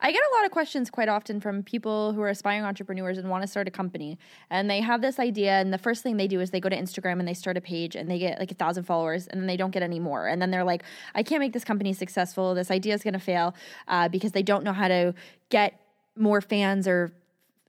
[0.00, 3.30] I get a lot of questions quite often from people who are aspiring entrepreneurs and
[3.30, 4.18] want to start a company.
[4.50, 6.76] And they have this idea, and the first thing they do is they go to
[6.76, 9.46] Instagram and they start a page and they get like a thousand followers, and then
[9.46, 10.26] they don't get any more.
[10.26, 10.82] And then they're like,
[11.14, 12.54] I can't make this company successful.
[12.54, 13.54] This idea is going to fail
[13.88, 15.14] uh, because they don't know how to
[15.48, 15.80] get
[16.16, 17.12] more fans or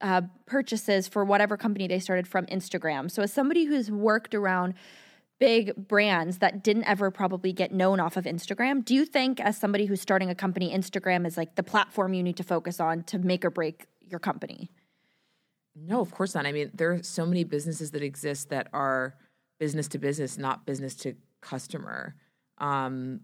[0.01, 3.09] uh, purchases for whatever company they started from Instagram.
[3.09, 4.73] So, as somebody who's worked around
[5.39, 9.57] big brands that didn't ever probably get known off of Instagram, do you think, as
[9.57, 13.03] somebody who's starting a company, Instagram is like the platform you need to focus on
[13.03, 14.71] to make or break your company?
[15.75, 16.45] No, of course not.
[16.45, 19.15] I mean, there are so many businesses that exist that are
[19.59, 22.15] business to business, not business to customer.
[22.57, 23.21] Um,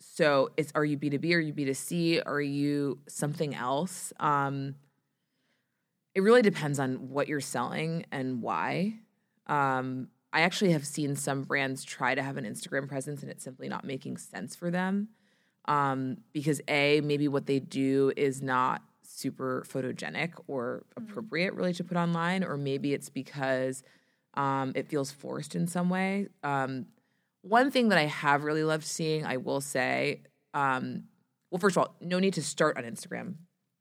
[0.00, 4.12] so it's are you B2B, are you B2C, are you something else?
[4.20, 4.76] Um,
[6.14, 8.94] it really depends on what you're selling and why.
[9.46, 10.08] Um,
[10.38, 13.68] I actually have seen some brands try to have an Instagram presence and it's simply
[13.68, 15.08] not making sense for them.
[15.68, 21.84] um, because a maybe what they do is not super photogenic or appropriate really to
[21.84, 23.82] put online, or maybe it's because
[24.34, 26.28] um, it feels forced in some way.
[26.42, 26.86] Um,
[27.42, 30.22] one thing that I have really loved seeing, I will say,
[30.54, 31.04] um,
[31.50, 33.34] well, first of all, no need to start on Instagram.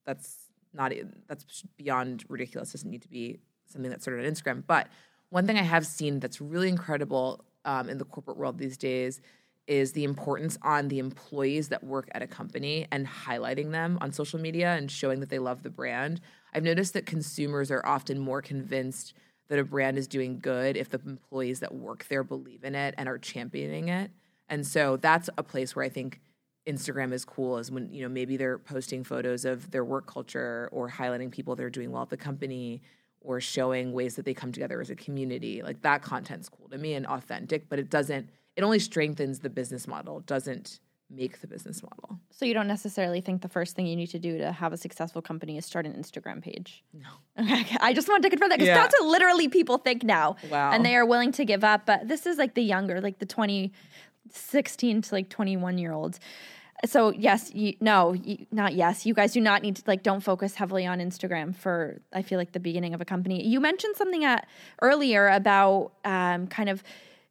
[0.06, 0.36] That's
[0.74, 0.92] not
[1.28, 2.74] that's beyond ridiculous.
[2.74, 4.64] Doesn't need to be something that's started on Instagram.
[4.66, 4.88] But
[5.30, 9.22] one thing I have seen that's really incredible um, in the corporate world these days
[9.68, 14.14] is the importance on the employees that work at a company and highlighting them on
[14.14, 16.22] social media and showing that they love the brand.
[16.54, 19.14] I've noticed that consumers are often more convinced
[19.50, 22.96] that a brand is doing good if the employees that work there believe in it
[22.98, 24.12] and are championing it.
[24.50, 26.22] And so that's a place where I think
[26.66, 30.70] Instagram is cool is when, you know, maybe they're posting photos of their work culture
[30.72, 32.82] or highlighting people that are doing well at the company
[33.28, 35.62] or showing ways that they come together as a community.
[35.62, 39.50] Like that content's cool to me and authentic, but it doesn't it only strengthens the
[39.50, 42.20] business model, doesn't make the business model.
[42.32, 44.78] So you don't necessarily think the first thing you need to do to have a
[44.78, 46.84] successful company is start an Instagram page?
[46.94, 47.10] No.
[47.62, 48.82] Okay, I just wanted to confirm that because yeah.
[48.82, 50.38] that's what literally people think now.
[50.50, 50.72] Wow.
[50.72, 51.86] And they are willing to give up.
[51.86, 53.72] But this is like the younger, like the 20,
[54.32, 56.20] 16 to like 21 year olds.
[56.86, 59.06] So yes, you, no, you, not yes.
[59.06, 62.38] You guys do not need to like don't focus heavily on Instagram for I feel
[62.38, 63.46] like the beginning of a company.
[63.46, 64.48] You mentioned something at
[64.82, 66.84] earlier about um, kind of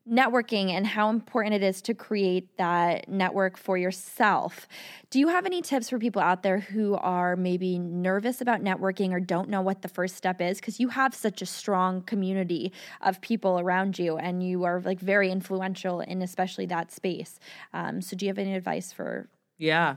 [0.08, 4.68] networking and how important it is to create that network for yourself.
[5.10, 9.10] Do you have any tips for people out there who are maybe nervous about networking
[9.12, 10.58] or don't know what the first step is?
[10.58, 15.00] Because you have such a strong community of people around you and you are like
[15.00, 17.40] very influential in especially that space.
[17.72, 19.28] Um, so, do you have any advice for?
[19.58, 19.96] Yeah.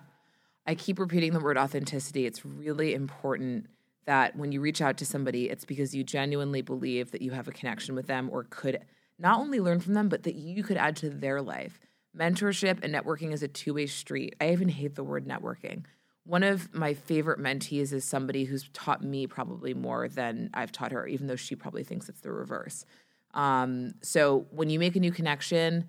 [0.65, 2.25] I keep repeating the word authenticity.
[2.25, 3.67] It's really important
[4.05, 7.47] that when you reach out to somebody, it's because you genuinely believe that you have
[7.47, 8.79] a connection with them or could
[9.17, 11.79] not only learn from them, but that you could add to their life.
[12.17, 14.35] Mentorship and networking is a two way street.
[14.41, 15.83] I even hate the word networking.
[16.23, 20.91] One of my favorite mentees is somebody who's taught me probably more than I've taught
[20.91, 22.85] her, even though she probably thinks it's the reverse.
[23.33, 25.87] Um, so when you make a new connection,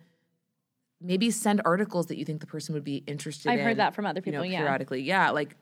[1.01, 3.65] maybe send articles that you think the person would be interested in I've in.
[3.65, 4.59] heard that from other people, you know, yeah.
[4.61, 5.03] Periodically.
[5.03, 5.31] Yeah.
[5.31, 5.57] Like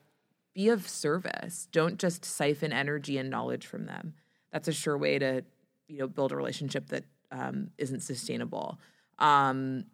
[0.53, 1.67] be of service.
[1.71, 4.13] Don't just siphon energy and knowledge from them.
[4.51, 5.43] That's a sure way to,
[5.87, 8.79] you know, build a relationship that um, isn't sustainable.
[9.19, 9.85] Um,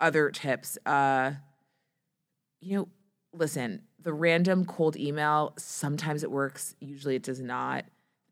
[0.00, 1.32] other tips, uh,
[2.60, 2.88] you know,
[3.32, 7.84] listen, the random cold email, sometimes it works, usually it does not.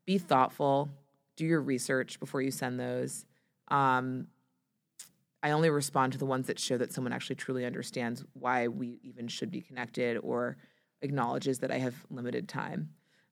[0.05, 0.89] Be thoughtful,
[1.35, 3.25] do your research before you send those.
[3.69, 4.27] Um,
[5.45, 8.99] I only respond to the ones that show that someone actually truly understands why we
[9.03, 10.57] even should be connected or
[11.03, 12.89] acknowledges that I have limited time.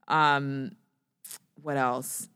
[0.07, 0.73] Um,
[1.59, 2.29] what else?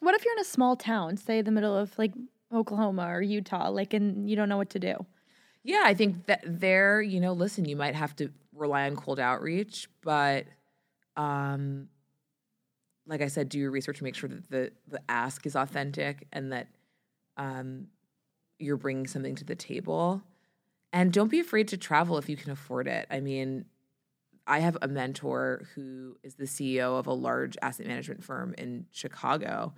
[0.00, 2.12] What if you're in a small town, say the middle of like
[2.52, 5.06] Oklahoma or Utah, like, and you don't know what to do?
[5.64, 9.18] Yeah, I think that there, you know, listen, you might have to rely on cold
[9.18, 10.44] outreach, but
[11.16, 11.88] um
[13.06, 16.26] like I said, do your research to make sure that the the ask is authentic
[16.34, 16.68] and that
[17.38, 17.86] um
[18.62, 20.22] you're bringing something to the table.
[20.92, 23.06] And don't be afraid to travel if you can afford it.
[23.10, 23.64] I mean,
[24.46, 28.86] I have a mentor who is the CEO of a large asset management firm in
[28.90, 29.72] Chicago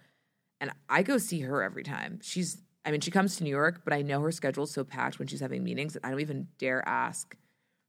[0.64, 2.20] and I go see her every time.
[2.22, 5.18] She's, I mean, she comes to New York, but I know her schedule's so packed
[5.18, 7.36] when she's having meetings that I don't even dare ask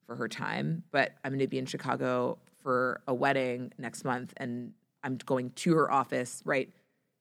[0.05, 0.83] for her time.
[0.91, 4.73] But I'm going to be in Chicago for a wedding next month, and
[5.03, 6.69] I'm going to her office, right,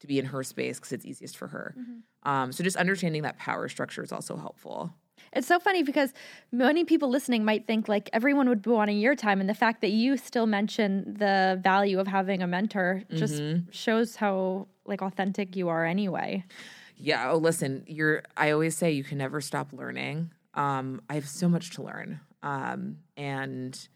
[0.05, 1.75] to be in her space because it's easiest for her.
[1.79, 2.31] Mm-hmm.
[2.31, 4.95] Um, so just understanding that power structure is also helpful.
[5.33, 6.13] It's so funny because
[6.53, 9.81] many people listening might think like everyone would be wanting your time, and the fact
[9.81, 13.71] that you still mention the value of having a mentor just mm-hmm.
[13.71, 16.45] shows how like authentic you are anyway.
[16.97, 17.31] Yeah.
[17.33, 18.23] Oh, listen, you're.
[18.37, 20.31] I always say you can never stop learning.
[20.55, 23.89] Um, I have so much to learn, um, and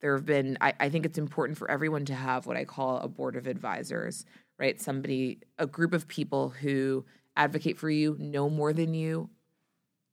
[0.00, 0.56] there have been.
[0.60, 3.48] I, I think it's important for everyone to have what I call a board of
[3.48, 4.24] advisors,
[4.58, 4.80] right?
[4.80, 7.04] Somebody, a group of people who
[7.36, 9.28] advocate for you, know more than you,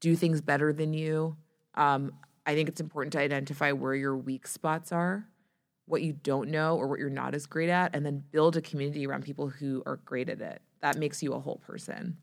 [0.02, 1.38] do things better than you.
[1.76, 2.12] Um,
[2.46, 5.28] I think it's important to identify where your weak spots are,
[5.86, 8.62] what you don't know, or what you're not as great at, and then build a
[8.62, 10.62] community around people who are great at it.
[10.82, 12.18] That makes you a whole person.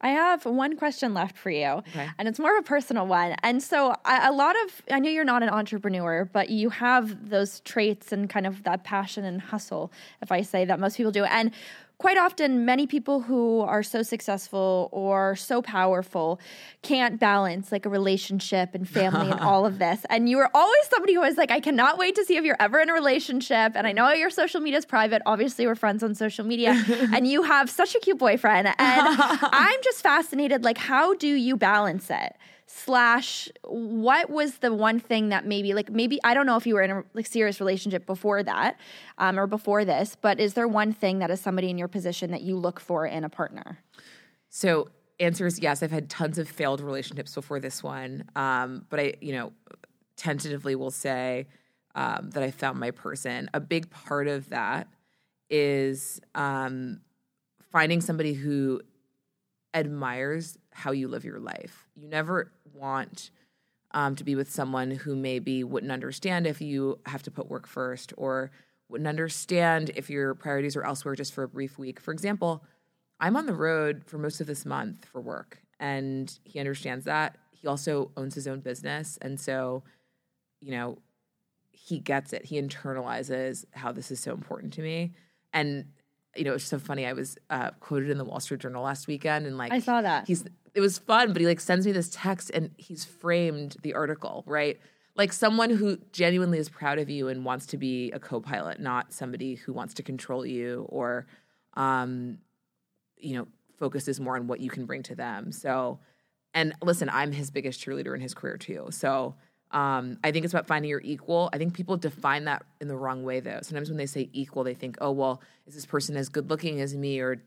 [0.00, 2.08] I have one question left for you, okay.
[2.18, 3.34] and it's more of a personal one.
[3.42, 7.30] And so, I, a lot of I know you're not an entrepreneur, but you have
[7.30, 9.90] those traits and kind of that passion and hustle,
[10.20, 11.24] if I say that most people do.
[11.24, 11.50] And
[11.98, 16.38] quite often many people who are so successful or so powerful
[16.82, 20.04] can't balance like a relationship and family and all of this.
[20.10, 22.60] And you were always somebody who was like i cannot wait to see if you're
[22.60, 23.72] ever in a relationship.
[23.74, 25.22] And i know your social media is private.
[25.26, 26.82] Obviously we're friends on social media.
[27.16, 28.66] And you have such a cute boyfriend.
[28.66, 32.36] And i'm just fascinated like how do you balance it
[32.66, 36.74] slash what was the one thing that maybe like maybe I don't know if you
[36.74, 38.78] were in a like serious relationship before that
[39.18, 42.32] um, or before this, but is there one thing that is somebody in your position
[42.32, 43.78] that you look for in a partner?
[44.48, 44.88] So
[45.20, 45.82] answer is yes.
[45.82, 49.52] I've had tons of failed relationships before this one, um, but I you know
[50.16, 51.46] tentatively will say
[51.94, 53.48] um, that I found my person.
[53.54, 54.88] A big part of that
[55.48, 57.00] is um,
[57.70, 58.80] finding somebody who
[59.72, 61.86] admires how you live your life.
[61.94, 63.30] You never want
[63.92, 67.66] um, to be with someone who maybe wouldn't understand if you have to put work
[67.66, 68.50] first or
[68.88, 71.98] wouldn't understand if your priorities are elsewhere just for a brief week.
[71.98, 72.62] For example,
[73.18, 77.38] I'm on the road for most of this month for work, and he understands that.
[77.50, 79.18] He also owns his own business.
[79.22, 79.82] And so,
[80.60, 80.98] you know,
[81.70, 82.44] he gets it.
[82.44, 85.12] He internalizes how this is so important to me.
[85.52, 85.86] And
[86.36, 87.06] you know, it's so funny.
[87.06, 90.02] I was uh, quoted in the Wall Street Journal last weekend, and like I saw
[90.02, 90.26] that.
[90.26, 93.94] He's it was fun, but he like sends me this text, and he's framed the
[93.94, 94.78] article right,
[95.16, 99.12] like someone who genuinely is proud of you and wants to be a co-pilot, not
[99.12, 101.26] somebody who wants to control you or,
[101.74, 102.38] um,
[103.16, 105.52] you know, focuses more on what you can bring to them.
[105.52, 106.00] So,
[106.52, 108.88] and listen, I'm his biggest cheerleader in his career too.
[108.90, 109.34] So
[109.72, 111.50] um, I think it's about finding your equal.
[111.52, 113.58] I think people define that in the wrong way, though.
[113.62, 116.80] Sometimes when they say equal, they think, oh, well, is this person as good looking
[116.80, 117.20] as me?
[117.20, 117.42] Or,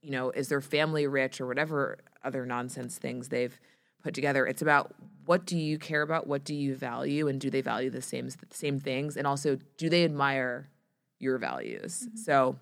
[0.00, 3.58] you know, is their family rich or whatever other nonsense things they've
[4.02, 4.46] put together.
[4.46, 4.94] It's about
[5.26, 6.26] what do you care about?
[6.26, 7.28] What do you value?
[7.28, 9.16] And do they value the same, same things?
[9.16, 10.68] And also, do they admire
[11.18, 12.04] your values?
[12.06, 12.16] Mm-hmm.
[12.18, 12.56] So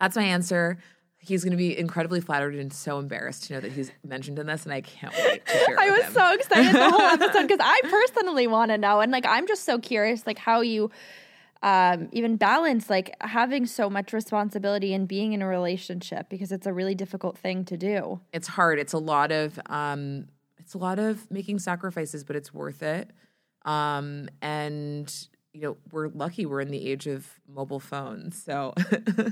[0.00, 0.78] that's my answer
[1.24, 4.46] he's going to be incredibly flattered and so embarrassed to know that he's mentioned in
[4.46, 5.78] this, and I can't wait to share.
[5.78, 6.12] I was him.
[6.12, 9.64] so excited the whole episode because I personally want to know, and like I'm just
[9.64, 10.90] so curious, like how you
[11.62, 16.66] um, even balance like having so much responsibility and being in a relationship because it's
[16.66, 18.20] a really difficult thing to do.
[18.34, 18.78] It's hard.
[18.78, 20.26] It's a lot of um,
[20.58, 23.10] it's a lot of making sacrifices, but it's worth it.
[23.64, 25.12] Um, and
[25.54, 28.42] you know, we're lucky we're in the age of mobile phones.
[28.42, 28.74] So,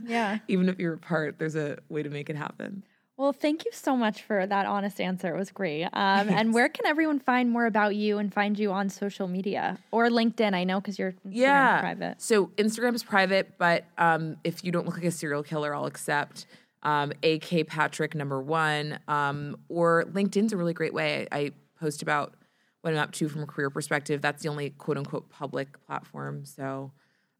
[0.05, 2.85] yeah, even if you're apart, there's a way to make it happen.
[3.17, 5.35] Well, thank you so much for that honest answer.
[5.35, 5.85] It was great.
[5.85, 9.79] Um, and where can everyone find more about you and find you on social media
[9.91, 10.55] or LinkedIn?
[10.55, 12.23] I know because you're Instagram yeah private.
[12.23, 15.87] So Instagram is private, but um, if you don't look like a serial killer, I'll
[15.87, 16.47] accept.
[16.85, 21.29] Um, AK Patrick number one, um, or LinkedIn's a really great way.
[21.31, 22.35] I, I post about
[22.83, 24.21] what I'm up to from a career perspective.
[24.21, 26.45] That's the only quote unquote public platform.
[26.45, 26.93] So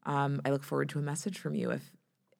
[0.05, 1.91] um, I look forward to a message from you if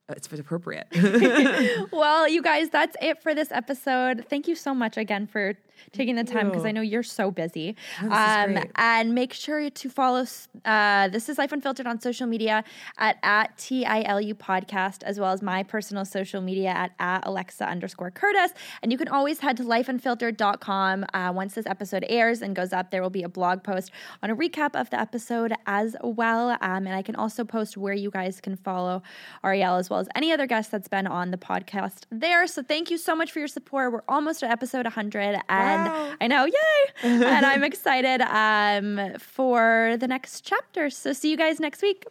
[0.10, 0.88] it's appropriate.
[1.92, 4.26] well, you guys, that's it for this episode.
[4.30, 5.54] Thank you so much again for
[5.92, 7.76] taking the time because I know you're so busy.
[8.02, 10.26] Um, and make sure to follow
[10.66, 12.64] uh, This is Life Unfiltered on social media
[12.98, 18.12] at, at TILU podcast, as well as my personal social media at, at Alexa underscore
[18.12, 18.54] Curtis.
[18.82, 21.06] And you can always head to lifeunfiltered.com.
[21.14, 24.30] Uh, once this episode airs and goes up, there will be a blog post on
[24.30, 26.52] a recap of the episode as well.
[26.62, 29.02] Um, and I can also post where you guys can follow
[29.44, 32.48] Ariel as well as any other guest that's been on the podcast there.
[32.48, 33.92] So thank you so much for your support.
[33.92, 35.40] We're almost at episode 100.
[35.50, 36.16] And and wow.
[36.22, 36.84] I know, yay!
[37.04, 40.90] and I'm excited um, for the next chapter.
[40.90, 42.06] So see you guys next week.